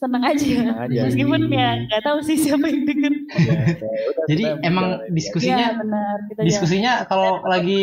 seneng 0.03 0.23
aja, 0.27 0.47
aja. 0.83 1.01
Meskipun 1.07 1.41
ya 1.47 1.79
nggak 1.87 2.03
tahu 2.03 2.19
sih 2.27 2.35
siapa 2.35 2.67
yang 2.67 2.83
denger. 2.83 3.13
Ya, 3.39 3.61
jadi 4.35 4.45
emang 4.67 5.07
diskusinya 5.15 5.67
ya, 5.71 5.79
benar, 5.79 6.17
kita 6.27 6.41
diskusinya 6.43 6.93
jalan. 6.99 7.07
kalau 7.07 7.31
ya, 7.39 7.47
lagi 7.47 7.81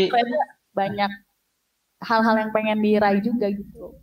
banyak 0.75 1.11
hal-hal 2.03 2.35
yang 2.35 2.51
pengen 2.51 2.79
diraih 2.83 3.23
juga 3.23 3.47
gitu. 3.55 3.95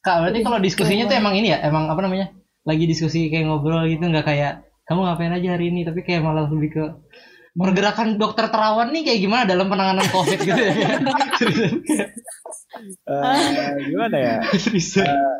Kak 0.00 0.16
berarti 0.24 0.40
kalau 0.40 0.58
diskusinya 0.64 1.04
tuh 1.04 1.16
emang 1.20 1.36
ini 1.36 1.52
ya? 1.52 1.60
Emang 1.60 1.92
apa 1.92 2.00
namanya? 2.00 2.32
Lagi 2.64 2.88
diskusi 2.88 3.28
kayak 3.28 3.44
ngobrol 3.52 3.84
gitu 3.84 4.08
nggak 4.08 4.24
kayak 4.24 4.64
kamu 4.88 5.04
ngapain 5.04 5.36
aja 5.36 5.48
hari 5.60 5.68
ini? 5.68 5.84
Tapi 5.84 6.00
kayak 6.00 6.24
malah 6.24 6.48
lebih 6.48 6.70
ke 6.72 6.84
pergerakan 7.52 8.16
dokter 8.16 8.48
terawan 8.48 8.88
nih 8.94 9.04
kayak 9.04 9.20
gimana 9.20 9.42
dalam 9.44 9.68
penanganan 9.68 10.06
covid? 10.08 10.38
Gitu 10.40 10.56
ya. 10.56 10.96
Uh, 13.04 13.76
gimana 13.92 14.16
ya? 14.16 14.36
Uh, 14.40 15.36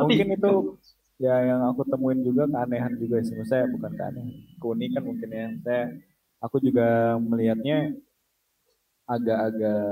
mungkin 0.00 0.26
itu 0.32 0.79
ya 1.20 1.36
yang 1.44 1.60
aku 1.68 1.84
temuin 1.84 2.24
juga 2.24 2.48
keanehan 2.48 2.96
juga 2.96 3.20
sih 3.20 3.36
saya 3.44 3.68
bukan 3.68 3.92
keanehan 3.92 4.32
keunikan 4.56 5.04
mungkin 5.04 5.28
ya. 5.28 5.46
Saya 5.60 5.82
aku 6.40 6.56
juga 6.64 7.20
melihatnya 7.20 7.92
agak-agak 9.04 9.84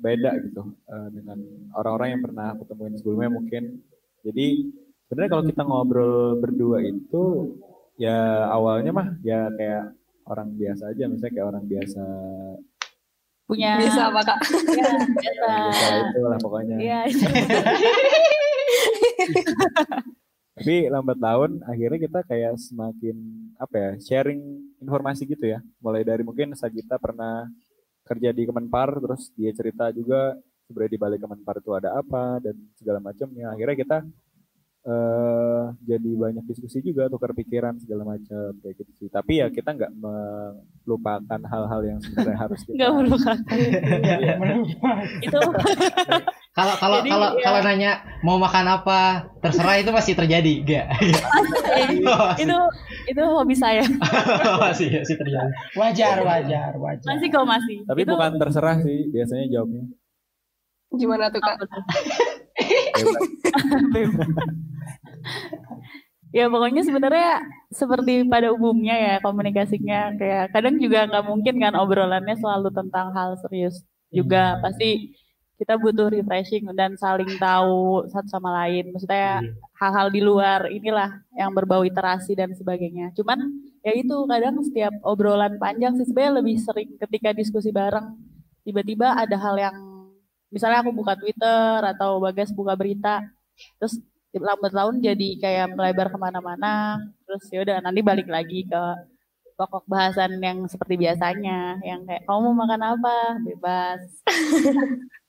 beda 0.00 0.30
gitu 0.48 0.74
uh, 0.90 1.08
dengan 1.12 1.38
orang-orang 1.78 2.18
yang 2.18 2.22
pernah 2.24 2.46
aku 2.50 2.66
temuin 2.66 2.98
sebelumnya 2.98 3.30
mungkin. 3.30 3.78
Jadi 4.26 4.74
sebenarnya 5.06 5.30
kalau 5.30 5.44
kita 5.46 5.62
ngobrol 5.62 6.42
berdua 6.42 6.82
itu 6.82 7.54
ya 8.00 8.50
awalnya 8.50 8.90
mah 8.90 9.08
ya 9.22 9.46
kayak 9.54 9.94
orang 10.26 10.50
biasa 10.58 10.90
aja 10.90 11.04
misalnya 11.06 11.32
kayak 11.36 11.48
orang 11.52 11.64
biasa 11.68 12.02
punya 13.46 13.76
bisa 13.76 14.08
apa 14.08 14.20
kak? 14.24 14.38
ya, 14.72 14.86
biasa 15.20 15.46
bisa 15.68 15.86
itu 16.08 16.20
lah 16.24 16.38
pokoknya. 16.40 16.76
Ya, 16.80 17.00
tapi 20.52 20.84
lambat 20.92 21.16
laun 21.16 21.64
akhirnya 21.64 21.96
kita 21.96 22.20
kayak 22.28 22.60
semakin 22.60 23.16
apa 23.56 23.74
ya 23.74 23.90
sharing 24.04 24.40
informasi 24.84 25.24
gitu 25.24 25.48
ya. 25.48 25.64
Mulai 25.80 26.04
dari 26.04 26.20
mungkin 26.20 26.52
Sagita 26.52 27.00
pernah 27.00 27.48
kerja 28.04 28.36
di 28.36 28.44
Kemenpar 28.44 29.00
terus 29.00 29.32
dia 29.32 29.48
cerita 29.56 29.88
juga 29.96 30.36
sebenarnya 30.68 30.92
di 30.92 31.00
balik 31.00 31.20
Kemenpar 31.24 31.56
itu 31.56 31.72
ada 31.72 31.96
apa 31.96 32.36
dan 32.44 32.52
segala 32.76 33.00
macamnya. 33.00 33.48
Akhirnya 33.48 33.76
kita 33.80 33.98
uh, 34.84 35.72
jadi 35.80 36.10
banyak 36.20 36.44
diskusi 36.44 36.84
juga 36.84 37.08
tukar 37.08 37.32
pikiran 37.32 37.80
segala 37.80 38.04
macam 38.04 38.52
kayak 38.60 38.76
gitu 38.76 38.92
sih. 39.00 39.08
Tapi 39.08 39.40
ya 39.40 39.48
kita 39.48 39.72
nggak 39.72 39.92
melupakan 39.96 41.40
hal-hal 41.48 41.80
yang 41.80 41.98
sebenarnya 42.04 42.38
harus 42.38 42.60
kita 42.68 42.76
nggak 42.76 42.92
melupakan. 42.92 43.36
Iya. 43.56 44.34
itu 45.22 45.38
kalau 46.52 46.76
kalau 46.76 47.00
kalau 47.00 47.32
ya. 47.32 47.48
kalau 47.48 47.64
nanya 47.64 48.04
mau 48.20 48.36
makan 48.36 48.68
apa, 48.68 49.24
terserah 49.40 49.80
itu 49.80 49.88
masih 49.88 50.12
terjadi, 50.12 50.60
enggak? 50.60 50.84
oh, 52.04 52.36
itu 52.44 52.58
itu 53.08 53.22
hobi 53.24 53.56
saya. 53.56 53.80
masih 54.68 55.00
masih 55.00 55.16
terjadi. 55.16 55.48
Wajar, 55.80 56.20
wajar, 56.20 56.76
wajar. 56.76 57.08
Masih 57.08 57.32
kok 57.32 57.48
masih. 57.48 57.80
Tapi 57.88 58.04
itu... 58.04 58.12
bukan 58.12 58.36
terserah 58.36 58.76
sih, 58.84 59.08
biasanya 59.08 59.48
jawabnya. 59.48 59.96
Gimana 60.92 61.32
tuh, 61.32 61.40
Kak? 61.40 61.56
ya 66.36 66.52
pokoknya 66.52 66.84
sebenarnya 66.84 67.48
seperti 67.72 68.28
pada 68.28 68.52
umumnya 68.52 68.96
ya 68.96 69.14
komunikasinya 69.24 70.16
kayak 70.20 70.52
kadang 70.52 70.76
juga 70.80 71.08
nggak 71.08 71.24
mungkin 71.28 71.60
kan 71.60 71.76
obrolannya 71.76 72.36
selalu 72.36 72.72
tentang 72.72 73.12
hal 73.16 73.36
serius 73.40 73.84
juga 74.08 74.56
pasti 74.64 75.12
kita 75.62 75.78
butuh 75.78 76.10
refreshing 76.10 76.66
dan 76.74 76.98
saling 76.98 77.38
tahu 77.38 78.02
satu 78.10 78.26
sama 78.26 78.50
lain. 78.66 78.90
Maksudnya 78.90 79.46
iya. 79.46 79.54
hal-hal 79.78 80.10
di 80.10 80.18
luar 80.18 80.66
inilah 80.66 81.22
yang 81.38 81.54
berbau 81.54 81.86
literasi 81.86 82.34
dan 82.34 82.50
sebagainya. 82.50 83.14
Cuman 83.14 83.38
ya 83.86 83.94
itu 83.94 84.26
kadang 84.26 84.58
setiap 84.66 84.94
obrolan 85.06 85.54
panjang 85.62 85.94
sih 85.94 86.06
sebenarnya 86.10 86.42
lebih 86.42 86.56
sering 86.58 86.90
ketika 86.98 87.30
diskusi 87.30 87.70
bareng 87.70 88.18
tiba-tiba 88.66 89.14
ada 89.14 89.38
hal 89.38 89.54
yang 89.58 89.76
misalnya 90.50 90.86
aku 90.86 90.94
buka 90.94 91.18
Twitter 91.18 91.82
atau 91.82 92.22
Bagas 92.22 92.54
buka 92.54 92.78
berita 92.78 93.26
terus 93.78 93.98
lambat 94.32 94.72
laun 94.72 95.02
jadi 95.02 95.28
kayak 95.36 95.76
melebar 95.76 96.08
ke 96.08 96.16
mana-mana 96.16 96.96
terus 97.26 97.44
ya 97.52 97.66
udah 97.66 97.76
nanti 97.84 98.00
balik 98.00 98.30
lagi 98.30 98.64
ke 98.64 98.82
pokok 99.58 99.84
bahasan 99.84 100.40
yang 100.40 100.64
seperti 100.64 100.96
biasanya 100.96 101.82
yang 101.84 102.06
kayak 102.08 102.24
kamu 102.24 102.38
mau 102.50 102.64
makan 102.64 102.82
apa 102.96 103.18
bebas 103.44 104.00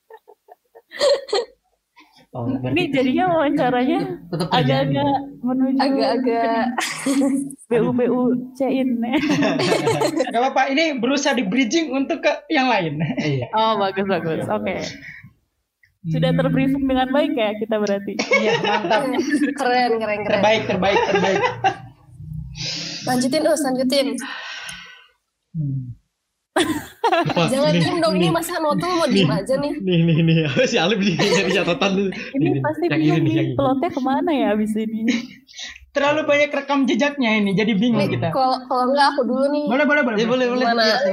Oh, 2.34 2.50
ini 2.50 2.90
jadinya 2.90 3.30
wawancaranya 3.30 4.26
agak-agak 4.50 5.18
menuju 5.46 5.78
agak-agak 5.78 6.66
BU 7.70 7.94
BU 7.94 8.22
in 8.74 8.90
Gak 10.34 10.42
apa-apa, 10.42 10.74
ini 10.74 10.98
berusaha 10.98 11.38
di 11.38 11.46
bridging 11.46 11.94
untuk 11.94 12.26
ke 12.26 12.34
yang 12.50 12.74
lain. 12.74 12.98
Iya. 13.22 13.54
oh 13.54 13.78
bagus 13.78 14.10
bagus, 14.10 14.50
oke. 14.50 14.66
Okay. 14.66 14.82
Sudah 16.10 16.34
terbriefing 16.36 16.84
dengan 16.84 17.08
baik 17.14 17.38
ya 17.38 17.54
kita 17.56 17.80
berarti. 17.80 18.18
Iya 18.18 18.52
mantap. 18.66 19.02
keren 19.62 19.92
keren 20.02 20.20
keren. 20.26 20.42
Terbaik 20.42 20.62
terbaik 20.66 21.00
terbaik. 21.14 21.42
Lanjutin 23.08 23.44
us 23.48 23.62
lanjutin. 23.62 24.08
Hmm. 25.54 25.96
Jangan 27.52 27.72
diem 27.76 27.98
dong 28.00 28.16
ini 28.16 28.28
masa 28.32 28.60
noto 28.64 28.88
mau 28.88 29.08
diem 29.08 29.28
aja 29.28 29.54
nih. 29.60 29.72
Nih 29.84 30.00
nih 30.08 30.18
nih 30.24 30.36
si 30.72 30.78
Alif 30.80 31.00
nih 31.04 31.16
nyari 31.20 31.52
catatan 31.52 31.92
dulu. 32.00 32.10
Ini 32.40 32.50
pasti 32.64 32.86
bingung 32.88 33.24
nih 33.28 33.56
plotnya 33.60 33.90
ke 33.92 34.02
mana 34.02 34.32
ya 34.32 34.48
abis 34.56 34.74
ini. 34.80 35.04
Terlalu 35.94 36.26
banyak 36.26 36.50
rekam 36.50 36.90
jejaknya 36.90 37.38
ini 37.38 37.54
jadi 37.54 37.76
bingung 37.76 38.08
kita. 38.08 38.32
Kalau 38.32 38.64
kalau 38.66 38.90
enggak 38.90 39.08
aku 39.14 39.22
dulu 39.28 39.46
nih. 39.52 39.66
Boleh 39.70 39.86
boleh 39.86 40.02
boleh. 40.02 40.18
Ya, 40.18 40.28
boleh 40.28 40.46
boleh. 40.50 40.66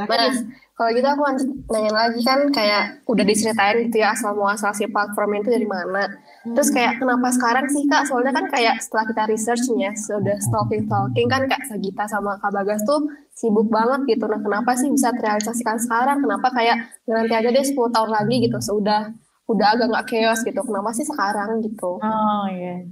Mas, 0.06 0.36
kalau 0.80 0.96
gitu 0.96 1.04
aku 1.12 1.20
lanjut 1.28 1.48
nanya 1.68 1.92
lagi 1.92 2.20
kan 2.24 2.40
kayak 2.48 3.04
udah 3.04 3.20
diceritain 3.20 3.84
gitu 3.84 4.00
ya 4.00 4.16
asal 4.16 4.32
muasal 4.32 4.72
si 4.72 4.88
platform 4.88 5.36
itu 5.36 5.52
dari 5.52 5.68
mana. 5.68 6.08
Terus 6.40 6.72
kayak 6.72 6.96
kenapa 6.96 7.28
sekarang 7.36 7.68
sih 7.68 7.84
kak? 7.84 8.08
Soalnya 8.08 8.32
kan 8.32 8.48
kayak 8.48 8.80
setelah 8.80 9.04
kita 9.12 9.22
researchnya 9.28 9.92
sudah 9.92 10.40
stalking 10.40 10.88
stalking 10.88 11.28
kan 11.28 11.44
kak 11.52 11.68
Sagita 11.68 12.08
sama 12.08 12.40
Kak 12.40 12.56
Bagas 12.56 12.80
tuh 12.88 13.12
sibuk 13.36 13.68
banget 13.68 14.16
gitu. 14.16 14.24
Nah 14.24 14.40
kenapa 14.40 14.72
sih 14.72 14.88
bisa 14.88 15.12
terrealisasikan 15.12 15.76
sekarang? 15.76 16.24
Kenapa 16.24 16.48
kayak 16.48 17.04
nanti 17.04 17.34
aja 17.36 17.52
deh 17.52 17.60
10 17.60 17.76
tahun 17.76 18.10
lagi 18.16 18.40
gitu 18.40 18.56
sudah 18.64 19.12
udah 19.52 19.66
agak 19.76 19.86
nggak 19.92 20.06
chaos 20.08 20.40
gitu. 20.40 20.64
Kenapa 20.64 20.96
sih 20.96 21.04
sekarang 21.04 21.60
gitu? 21.60 22.00
Oh 22.00 22.44
iya. 22.48 22.88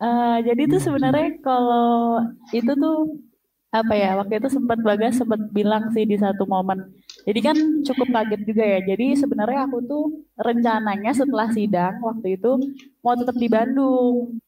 Uh, 0.00 0.40
jadi 0.40 0.72
tuh 0.72 0.80
sebenarnya 0.80 1.36
kalau 1.44 2.24
itu 2.56 2.72
tuh 2.72 3.27
apa 3.68 3.92
ya 3.92 4.16
waktu 4.16 4.40
itu 4.40 4.48
sempat 4.48 4.80
Bagas 4.80 5.20
sempat 5.20 5.40
bilang 5.52 5.92
sih 5.92 6.08
di 6.08 6.16
satu 6.16 6.48
momen. 6.48 6.88
Jadi 7.28 7.40
kan 7.44 7.56
cukup 7.84 8.08
kaget 8.16 8.40
juga 8.48 8.64
ya. 8.64 8.80
Jadi 8.80 9.06
sebenarnya 9.20 9.68
aku 9.68 9.78
tuh 9.84 10.04
rencananya 10.40 11.12
setelah 11.12 11.52
sidang 11.52 12.00
waktu 12.00 12.40
itu 12.40 12.56
mau 13.04 13.12
tetap 13.12 13.36
di 13.36 13.48
Bandung. 13.52 14.40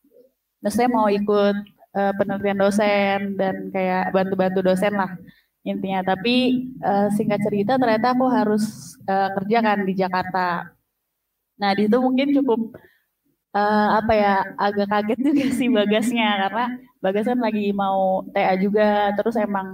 Nah 0.64 0.72
saya 0.72 0.88
mau 0.88 1.12
ikut 1.12 1.56
uh, 1.92 2.12
penelitian 2.16 2.58
dosen 2.64 3.18
dan 3.36 3.68
kayak 3.68 4.08
bantu-bantu 4.16 4.64
dosen 4.64 4.96
lah 4.96 5.12
intinya. 5.68 6.00
Tapi 6.16 6.64
uh, 6.80 7.12
singkat 7.12 7.44
cerita 7.44 7.76
ternyata 7.76 8.16
aku 8.16 8.24
harus 8.32 8.96
uh, 9.04 9.28
kerja 9.36 9.58
kan 9.60 9.84
di 9.84 9.92
Jakarta. 9.92 10.72
Nah 11.60 11.70
di 11.76 11.84
situ 11.84 12.00
mungkin 12.00 12.32
cukup 12.40 12.72
eh, 13.56 13.88
apa 13.98 14.12
ya 14.22 14.32
agak 14.58 14.86
kaget 14.92 15.18
juga 15.28 15.46
sih 15.58 15.68
Bagasnya 15.76 16.26
karena 16.46 16.64
Bagas 17.02 17.26
kan 17.30 17.40
lagi 17.40 17.72
mau 17.72 18.24
TA 18.34 18.54
juga 18.60 19.12
terus 19.16 19.36
emang 19.40 19.68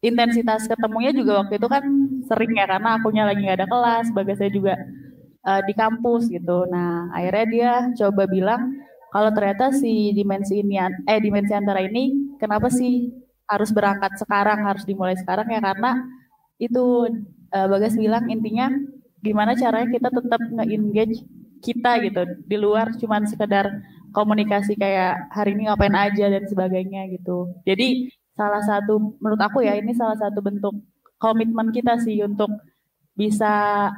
intensitas 0.00 0.64
ketemunya 0.70 1.10
juga 1.12 1.42
waktu 1.44 1.58
itu 1.60 1.68
kan 1.74 1.84
sering 2.30 2.52
ya 2.60 2.64
karena 2.70 2.88
akunya 2.98 3.24
lagi 3.28 3.40
nggak 3.44 3.58
ada 3.62 3.68
kelas 3.72 4.06
Bagasnya 4.16 4.50
juga 4.52 4.74
eh, 5.48 5.62
di 5.68 5.72
kampus 5.76 6.22
gitu. 6.30 6.66
Nah 6.72 7.10
akhirnya 7.16 7.46
dia 7.54 7.70
coba 8.00 8.24
bilang 8.30 8.62
kalau 9.14 9.30
ternyata 9.36 9.72
si 9.74 10.12
dimensi 10.18 10.60
ini 10.62 10.76
eh 11.08 11.18
dimensi 11.22 11.52
antara 11.56 11.80
ini 11.84 12.36
kenapa 12.42 12.68
sih 12.68 13.08
harus 13.48 13.70
berangkat 13.72 14.12
sekarang 14.20 14.60
harus 14.68 14.84
dimulai 14.88 15.16
sekarang? 15.18 15.48
Ya 15.54 15.60
karena 15.62 15.92
itu 16.60 16.84
eh, 17.54 17.66
Bagas 17.72 17.94
bilang 17.98 18.24
intinya 18.30 18.68
gimana 19.24 19.52
caranya 19.58 19.88
kita 19.90 20.08
tetap 20.14 20.40
nge-engage 20.56 21.26
kita 21.60 22.00
gitu 22.04 22.22
di 22.46 22.56
luar 22.56 22.94
cuman 22.96 23.26
sekedar 23.26 23.68
komunikasi 24.12 24.74
kayak 24.78 25.28
hari 25.34 25.52
ini 25.56 25.68
ngapain 25.68 25.94
aja 25.94 26.32
dan 26.32 26.44
sebagainya 26.48 27.12
gitu. 27.12 27.52
Jadi 27.68 28.08
salah 28.38 28.62
satu 28.62 29.18
menurut 29.18 29.40
aku 29.42 29.66
ya 29.66 29.74
ini 29.76 29.92
salah 29.92 30.16
satu 30.16 30.38
bentuk 30.40 30.74
komitmen 31.18 31.74
kita 31.74 31.98
sih 32.00 32.22
untuk 32.22 32.48
bisa 33.18 33.90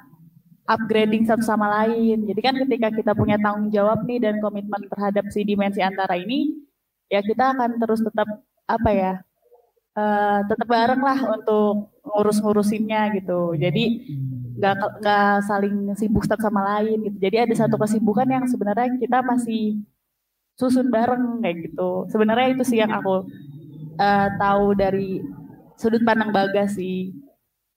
upgrading 0.65 1.27
satu 1.29 1.45
sama 1.45 1.69
lain. 1.83 2.25
Jadi 2.25 2.41
kan 2.41 2.55
ketika 2.57 2.89
kita 2.95 3.13
punya 3.13 3.37
tanggung 3.37 3.69
jawab 3.75 4.07
nih 4.09 4.23
dan 4.23 4.39
komitmen 4.39 4.87
terhadap 4.89 5.29
si 5.35 5.43
dimensi 5.43 5.83
antara 5.83 6.17
ini, 6.17 6.55
ya 7.13 7.21
kita 7.21 7.53
akan 7.53 7.77
terus 7.83 8.01
tetap 8.01 8.29
apa 8.71 8.91
ya, 8.95 9.13
eh, 9.99 10.39
tetap 10.47 10.67
bareng 10.71 11.03
lah 11.03 11.19
untuk 11.37 11.91
ngurus-ngurusinnya 12.07 13.19
gitu. 13.19 13.59
Jadi 13.59 13.85
nggak 14.61 14.75
nggak 15.01 15.33
saling 15.49 15.77
sibuk 15.97 16.25
satu 16.29 16.45
sama 16.45 16.61
lain 16.77 17.01
gitu. 17.09 17.17
Jadi 17.17 17.37
ada 17.49 17.55
satu 17.57 17.81
kesibukan 17.81 18.29
yang 18.29 18.45
sebenarnya 18.45 18.93
kita 19.01 19.25
masih 19.25 19.81
susun 20.61 20.93
bareng 20.93 21.41
kayak 21.41 21.57
gitu. 21.73 22.05
Sebenarnya 22.13 22.53
itu 22.53 22.63
sih 22.69 22.79
yang 22.85 22.93
aku 22.93 23.25
eh, 23.97 24.29
tahu 24.37 24.77
dari 24.77 25.25
sudut 25.81 26.05
pandang 26.05 26.31
Bagas 26.37 26.77
sih. 26.77 27.17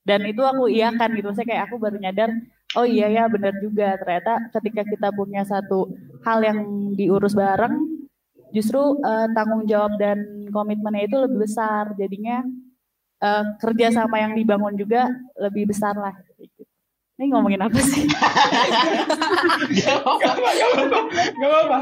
Dan 0.04 0.28
itu 0.28 0.43
aku 0.43 0.67
iya 0.67 0.91
kan 0.91 1.15
gitu. 1.15 1.32
Saya 1.32 1.48
kayak 1.48 1.63
aku 1.72 1.80
baru 1.80 1.96
nyadar, 1.96 2.30
oh 2.76 2.84
iya 2.84 3.08
ya 3.08 3.24
benar 3.32 3.56
juga. 3.63 3.96
Ternyata 3.96 4.52
ketika 4.60 4.84
kita 4.84 5.08
punya 5.15 5.48
satu 5.48 5.88
hal 6.28 6.43
yang 6.43 6.60
diurus 7.00 7.32
bareng, 7.32 8.04
justru 8.52 9.00
eh, 9.00 9.28
tanggung 9.32 9.63
jawab 9.63 9.96
dan 9.96 10.19
komitmennya 10.52 11.08
itu 11.08 11.15
lebih 11.24 11.48
besar. 11.48 11.96
Jadinya 11.96 12.43
eh, 13.24 13.43
kerja 13.63 13.88
sama 13.96 14.19
yang 14.19 14.36
dibangun 14.36 14.76
juga 14.76 15.08
lebih 15.39 15.72
besar 15.72 15.96
lah. 15.96 16.15
Ini 17.23 17.31
ngomongin 17.31 17.62
apa 17.63 17.79
sih? 17.79 18.03
Gak 18.03 19.95
apa-apa, 19.95 20.27
gak 20.36 20.67
apa-apa. 20.75 20.99
Gak 21.31 21.47
apa-apa. 21.47 21.77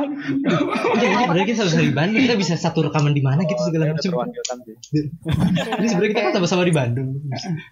Jadi 1.02 1.14
sebenarnya 1.18 1.46
kita 1.50 1.58
sama 1.66 1.82
di 1.82 1.94
Bandung 1.98 2.22
kita 2.22 2.36
bisa 2.38 2.54
satu 2.54 2.86
rekaman 2.86 3.18
di 3.18 3.26
mana 3.26 3.42
gitu 3.42 3.58
segala 3.66 3.90
macam. 3.90 4.12
Jadi 4.22 5.88
sebenarnya 5.90 6.12
kita 6.14 6.22
kan 6.22 6.34
sama-sama 6.38 6.62
di 6.62 6.74
Bandung. 6.74 7.10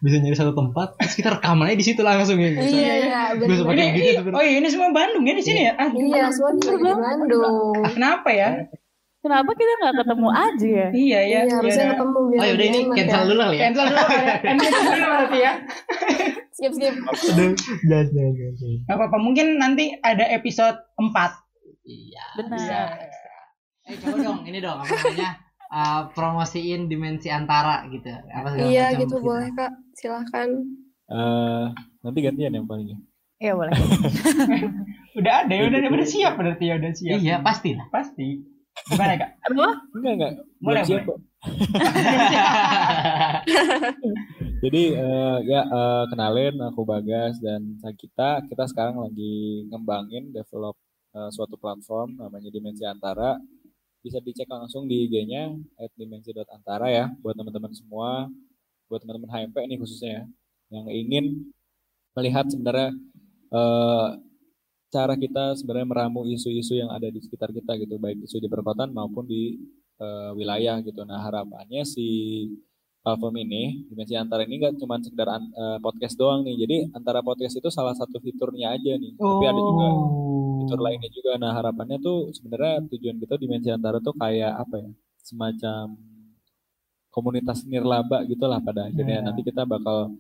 Bisa 0.02 0.18
nyari 0.18 0.34
satu 0.34 0.58
tempat, 0.58 0.98
terus 0.98 1.14
kita 1.14 1.30
rekamannya 1.38 1.78
di 1.78 1.86
situ 1.86 2.02
langsung 2.02 2.42
ya. 2.42 2.58
Iya, 2.58 2.94
iya, 3.06 3.22
pakai 3.38 3.86
Ini, 3.86 4.02
gitu 4.18 4.22
ini- 4.26 4.34
oh 4.34 4.42
iya, 4.42 4.56
ini 4.58 4.68
semua 4.74 4.90
Bandung 4.90 5.22
ya 5.22 5.34
di 5.38 5.44
sini 5.46 5.62
ya? 5.70 5.74
Ah, 5.78 5.90
Iya, 5.94 6.24
semua 6.34 6.52
di 6.58 6.66
Bandung. 6.90 7.86
kenapa 7.86 8.30
ya? 8.34 8.50
Kenapa 9.20 9.52
kita 9.52 9.72
nggak 9.84 9.96
ketemu 10.00 10.30
aja 10.32 10.68
ya? 10.68 10.88
Iya 10.96 11.20
ya. 11.20 11.40
Iya, 11.44 11.54
harusnya 11.60 11.84
ya. 11.84 11.92
ketemu 11.92 12.20
biar 12.24 12.40
Oh 12.40 12.46
yaudah 12.48 12.66
ini 12.72 12.80
cancel 12.96 13.20
ya. 13.20 13.28
dulu 13.28 13.42
kali 13.44 13.56
ya. 13.56 13.64
Cancel 13.68 13.86
dulu 13.92 14.00
ya. 14.00 14.36
Cancel 14.40 14.72
dulu 14.80 15.06
berarti 15.12 15.40
ya. 15.40 15.54
Skip, 16.56 16.72
skip. 16.76 16.94
Aduh, 17.04 17.52
jangan 17.84 18.08
jangan 18.16 18.34
jangan. 18.34 18.80
Gak 18.88 18.96
apa-apa, 18.96 19.18
mungkin 19.20 19.48
nanti 19.60 19.86
ada 20.00 20.26
episode 20.32 20.78
4. 20.96 21.12
Iya. 21.84 22.24
Benar. 22.40 22.88
Eh 23.90 23.96
coba 24.00 24.16
dong, 24.22 24.40
ini 24.48 24.58
dong 24.62 24.78
apa 24.80 24.88
namanya? 24.88 25.32
uh, 25.70 26.02
promosiin 26.14 26.88
dimensi 26.88 27.28
antara 27.28 27.84
gitu. 27.92 28.08
Apa 28.08 28.56
Iya, 28.56 28.96
gitu 28.96 29.18
gitu. 29.20 29.26
boleh, 29.26 29.50
Kak. 29.52 29.72
Silahkan. 29.96 30.48
Eh, 31.10 31.66
nanti 32.06 32.20
gantian 32.22 32.54
yang 32.54 32.68
paling 32.70 32.88
ya. 32.88 32.98
Iya 33.40 33.54
boleh. 33.56 33.72
Udah 35.20 35.34
ada 35.44 35.52
ya, 35.52 35.64
udah, 35.68 35.80
udah 35.90 36.08
siap 36.08 36.34
berarti 36.38 36.70
ya, 36.70 36.76
udah 36.78 36.92
siap. 36.94 37.18
Iya, 37.20 37.36
pasti 37.42 37.74
lah. 37.76 37.88
Pasti. 37.90 38.59
Gimana 38.88 39.14
kak? 39.20 39.30
Apa? 39.52 39.68
Enggak 39.96 40.14
enggak. 40.16 40.34
Belum 40.64 40.84
siap 40.88 41.02
kok. 41.04 41.20
Jadi 44.64 44.84
eh, 44.92 45.38
ya 45.48 45.62
eh, 45.64 46.04
kenalin 46.12 46.56
aku 46.64 46.84
Bagas 46.88 47.40
dan 47.40 47.80
Sagita. 47.80 48.44
Kita 48.48 48.68
sekarang 48.68 49.00
lagi 49.00 49.68
ngembangin 49.72 50.32
develop 50.32 50.76
eh, 51.16 51.30
suatu 51.32 51.56
platform 51.60 52.20
namanya 52.20 52.52
Dimensi 52.52 52.84
Antara. 52.84 53.40
Bisa 54.00 54.24
dicek 54.24 54.48
langsung 54.48 54.88
di 54.88 55.04
IG-nya 55.08 55.52
@dimensi.antara 56.00 56.88
ya 56.88 57.12
buat 57.20 57.36
teman-teman 57.36 57.76
semua, 57.76 58.32
buat 58.88 59.04
teman-teman 59.04 59.28
HMP 59.28 59.60
nih 59.68 59.76
khususnya 59.76 60.24
ya, 60.24 60.26
yang 60.80 60.88
ingin 60.88 61.26
melihat 62.16 62.48
sebenarnya 62.48 62.96
eh, 63.52 64.08
cara 64.90 65.14
kita 65.14 65.54
sebenarnya 65.58 65.88
meramu 65.88 66.26
isu-isu 66.26 66.74
yang 66.78 66.90
ada 66.90 67.08
di 67.10 67.22
sekitar 67.22 67.54
kita 67.54 67.78
gitu, 67.78 68.02
baik 68.02 68.26
isu 68.26 68.42
di 68.42 68.50
perkotaan 68.50 68.90
maupun 68.90 69.26
di 69.30 69.58
eh, 70.02 70.32
wilayah 70.34 70.82
gitu. 70.82 71.06
Nah 71.06 71.22
harapannya 71.22 71.86
si 71.86 72.08
platform 73.00 73.36
ini, 73.48 73.88
dimensi 73.88 74.12
antara 74.18 74.44
ini 74.44 74.60
nggak 74.60 74.76
cuma 74.82 75.00
sekedar 75.00 75.30
an- 75.30 75.54
eh, 75.54 75.78
podcast 75.80 76.16
doang 76.20 76.42
nih. 76.44 76.56
Jadi 76.66 76.78
antara 76.98 77.22
podcast 77.24 77.56
itu 77.56 77.70
salah 77.72 77.96
satu 77.96 78.18
fiturnya 78.20 78.76
aja 78.76 78.94
nih. 78.98 79.14
Tapi 79.16 79.46
ada 79.48 79.62
juga 79.62 79.88
fitur 80.64 80.80
lainnya 80.84 81.10
juga. 81.14 81.32
Nah 81.40 81.52
harapannya 81.56 81.98
tuh 82.02 82.34
sebenarnya 82.36 82.84
tujuan 82.92 83.18
kita 83.22 83.36
dimensi 83.40 83.70
antara 83.72 83.98
tuh 84.04 84.14
kayak 84.18 84.54
apa 84.58 84.76
ya? 84.84 84.90
Semacam 85.24 85.86
komunitas 87.10 87.66
nirlaba 87.66 88.22
gitulah 88.26 88.60
pada 88.62 88.88
akhirnya. 88.90 89.20
Ya. 89.20 89.26
Nanti 89.26 89.42
kita 89.46 89.64
bakal 89.66 90.14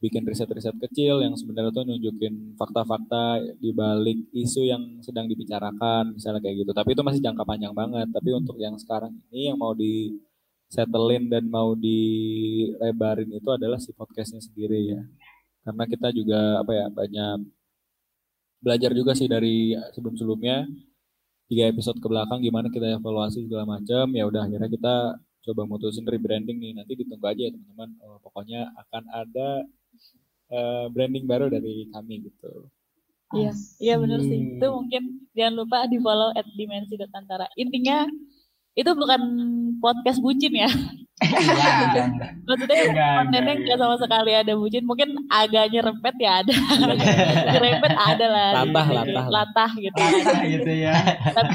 bikin 0.00 0.24
riset-riset 0.24 0.76
kecil 0.80 1.20
yang 1.20 1.36
sebenarnya 1.36 1.72
tuh 1.76 1.84
nunjukin 1.84 2.56
fakta-fakta 2.56 3.44
di 3.60 3.70
balik 3.76 4.32
isu 4.32 4.64
yang 4.64 4.82
sedang 5.04 5.28
dibicarakan 5.28 6.16
misalnya 6.16 6.40
kayak 6.40 6.64
gitu. 6.64 6.72
Tapi 6.72 6.96
itu 6.96 7.02
masih 7.04 7.20
jangka 7.20 7.44
panjang 7.44 7.76
banget. 7.76 8.08
Tapi 8.08 8.30
untuk 8.32 8.56
yang 8.56 8.74
sekarang 8.80 9.12
ini 9.28 9.52
yang 9.52 9.60
mau 9.60 9.76
di 9.76 10.16
settlein 10.72 11.28
dan 11.28 11.44
mau 11.52 11.76
dilebarin 11.76 13.28
itu 13.28 13.48
adalah 13.52 13.76
si 13.76 13.92
podcastnya 13.92 14.40
sendiri 14.40 14.96
ya. 14.96 15.00
Karena 15.68 15.84
kita 15.84 16.08
juga 16.16 16.64
apa 16.64 16.72
ya 16.72 16.86
banyak 16.88 17.38
belajar 18.64 18.90
juga 18.96 19.12
sih 19.12 19.28
dari 19.28 19.76
sebelum-sebelumnya 19.92 20.68
tiga 21.50 21.64
episode 21.68 21.98
ke 22.00 22.06
belakang 22.08 22.40
gimana 22.40 22.72
kita 22.72 22.86
evaluasi 22.96 23.44
segala 23.48 23.66
macam 23.66 24.06
ya 24.14 24.24
udah 24.28 24.46
akhirnya 24.46 24.70
kita 24.70 24.94
coba 25.40 25.62
mutusin 25.64 26.04
rebranding 26.04 26.60
nih 26.60 26.72
nanti 26.76 26.92
ditunggu 26.94 27.26
aja 27.26 27.42
ya 27.48 27.50
teman-teman 27.50 27.90
Oh, 28.04 28.20
pokoknya 28.20 28.68
akan 28.76 29.04
ada 29.10 29.64
eh, 30.50 30.84
branding 30.90 31.24
baru 31.24 31.46
dari 31.46 31.86
kami 31.94 32.26
gitu 32.26 32.68
Iya, 33.30 33.52
iya 33.78 33.94
benar 33.94 34.20
sih. 34.26 34.58
Itu 34.58 34.66
mungkin 34.74 35.22
jangan 35.38 35.54
lupa 35.54 35.86
di 35.86 36.02
follow 36.02 36.34
at 36.34 36.46
dimensi.antara. 36.58 37.46
Intinya 37.54 38.10
itu 38.74 38.90
bukan 38.90 39.22
podcast 39.78 40.18
bucin 40.18 40.50
ya. 40.50 40.70
Iya. 41.22 42.10
Maksudnya 42.48 42.78
Enggak, 42.90 43.10
kontennya 43.22 43.54
nggak 43.54 43.78
sama 43.78 43.96
sekali 44.02 44.32
ada 44.34 44.52
bucin. 44.58 44.82
Mungkin 44.82 45.14
agak 45.30 45.70
nyerempet 45.70 46.14
ya 46.18 46.42
ada. 46.42 46.54
nyerempet 47.54 47.92
ada 47.94 48.26
lah. 48.26 48.50
Latah, 48.66 48.86
latah. 48.98 49.26
Latah 49.30 49.70
gitu. 49.78 49.94
Latah 49.94 50.40
gitu 50.50 50.70
ya. 50.74 50.94
Tapi 51.30 51.54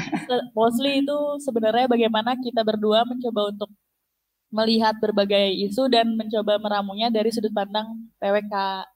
mostly 0.56 1.04
itu 1.04 1.16
sebenarnya 1.44 1.92
bagaimana 1.92 2.40
kita 2.40 2.64
berdua 2.64 3.04
mencoba 3.04 3.52
untuk 3.52 3.68
melihat 4.56 4.96
berbagai 4.96 5.52
isu 5.68 5.92
dan 5.92 6.16
mencoba 6.16 6.56
meramunya 6.56 7.12
dari 7.12 7.28
sudut 7.28 7.52
pandang 7.52 8.08
PWK, 8.16 8.54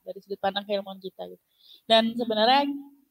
dari 0.08 0.18
sudut 0.24 0.40
pandang 0.40 0.64
keilmuan 0.64 0.96
kita 0.96 1.28
gitu. 1.28 1.44
Dan 1.84 2.16
sebenarnya 2.16 2.64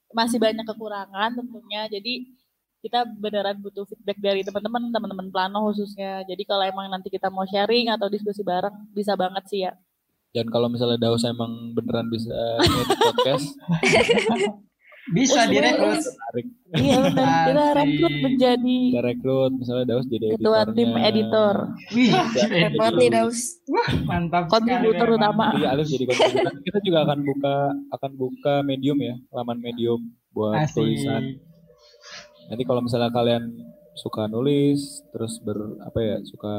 masih 0.09 0.41
banyak 0.41 0.65
kekurangan 0.65 1.37
tentunya. 1.37 1.85
Jadi 1.85 2.33
kita 2.81 3.05
beneran 3.05 3.61
butuh 3.61 3.85
feedback 3.85 4.17
dari 4.17 4.41
teman-teman, 4.41 4.89
teman-teman 4.89 5.27
plano 5.29 5.69
khususnya. 5.69 6.25
Jadi 6.25 6.43
kalau 6.49 6.65
emang 6.65 6.89
nanti 6.89 7.13
kita 7.13 7.29
mau 7.29 7.45
sharing 7.45 7.93
atau 7.93 8.09
diskusi 8.09 8.41
bareng 8.41 8.89
bisa 8.97 9.13
banget 9.13 9.45
sih 9.45 9.61
ya. 9.69 9.73
dan 10.29 10.45
kalau 10.53 10.69
misalnya 10.69 11.09
Daus 11.09 11.25
emang 11.25 11.73
beneran 11.73 12.05
bisa 12.05 12.37
ngedit 12.61 12.99
podcast 13.01 13.47
Bisa 15.09 15.45
Oh, 15.45 15.49
direkrut. 15.49 16.01
Iya 16.69 16.97
benar. 17.01 17.45
Kita 17.49 17.65
rekrut 17.81 18.15
menjadi 18.21 18.77
kita 18.93 19.01
rekrut 19.01 19.51
misalnya 19.57 19.85
Daus 19.89 20.05
jadi 20.05 20.37
ketua 20.37 20.61
tim 20.69 20.91
editor, 20.93 21.55
Wih, 21.97 22.13
banget 22.77 22.93
nih, 23.01 23.09
Daus. 23.09 23.39
mantap 24.05 24.45
kontributor 24.53 25.17
utama. 25.17 25.49
Iya, 25.57 25.73
Alif 25.73 25.89
jadi 25.89 26.05
kontributor. 26.05 26.53
Kita 26.61 26.79
juga 26.85 26.99
akan 27.09 27.19
buka 27.25 27.55
akan 27.97 28.11
buka 28.13 28.53
medium 28.61 28.97
ya, 29.01 29.17
laman 29.33 29.57
medium 29.57 30.13
buat 30.29 30.61
Asik. 30.61 30.77
tulisan. 30.77 31.41
Nanti 32.53 32.63
kalau 32.69 32.81
misalnya 32.85 33.09
kalian 33.09 33.49
suka 33.97 34.29
nulis, 34.29 35.01
terus 35.09 35.41
ber 35.41 35.57
apa 35.81 35.99
ya, 36.05 36.17
suka 36.21 36.53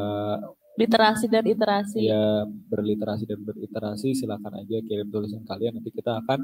literasi 0.74 1.26
dan 1.30 1.44
iterasi. 1.46 2.02
ya 2.02 2.42
berliterasi 2.46 3.30
dan 3.30 3.46
beriterasi, 3.46 4.10
silakan 4.16 4.58
aja 4.58 4.82
kirim 4.82 5.06
tulisan 5.06 5.46
kalian. 5.46 5.78
Nanti 5.78 5.94
kita 5.94 6.18
akan 6.26 6.40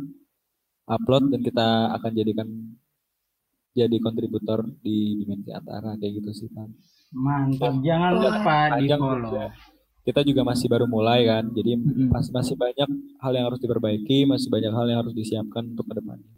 upload 0.86 1.34
dan 1.34 1.40
kita 1.42 1.66
akan 1.98 2.10
jadikan 2.14 2.48
jadi 3.76 3.96
kontributor 4.00 4.64
di 4.80 5.20
dimensi 5.20 5.52
antara 5.52 5.98
kayak 6.00 6.24
gitu 6.24 6.30
sih 6.32 6.48
Pan. 6.48 6.72
Mantap. 7.12 7.76
Jangan 7.84 8.10
lupa 8.16 8.58
di 8.80 8.86
follow. 8.88 9.52
Kita 10.06 10.22
juga 10.22 10.46
masih 10.46 10.70
baru 10.70 10.86
mulai 10.86 11.26
kan, 11.26 11.50
jadi 11.50 11.74
Mm-mm. 11.74 12.14
masih 12.14 12.30
masih 12.30 12.54
banyak 12.54 12.86
hal 13.18 13.32
yang 13.34 13.50
harus 13.50 13.58
diperbaiki, 13.58 14.22
masih 14.22 14.46
banyak 14.46 14.70
hal 14.70 14.86
yang 14.86 14.98
harus 15.02 15.10
disiapkan 15.18 15.66
untuk 15.74 15.82
ke 15.90 15.98
depannya. 15.98 16.30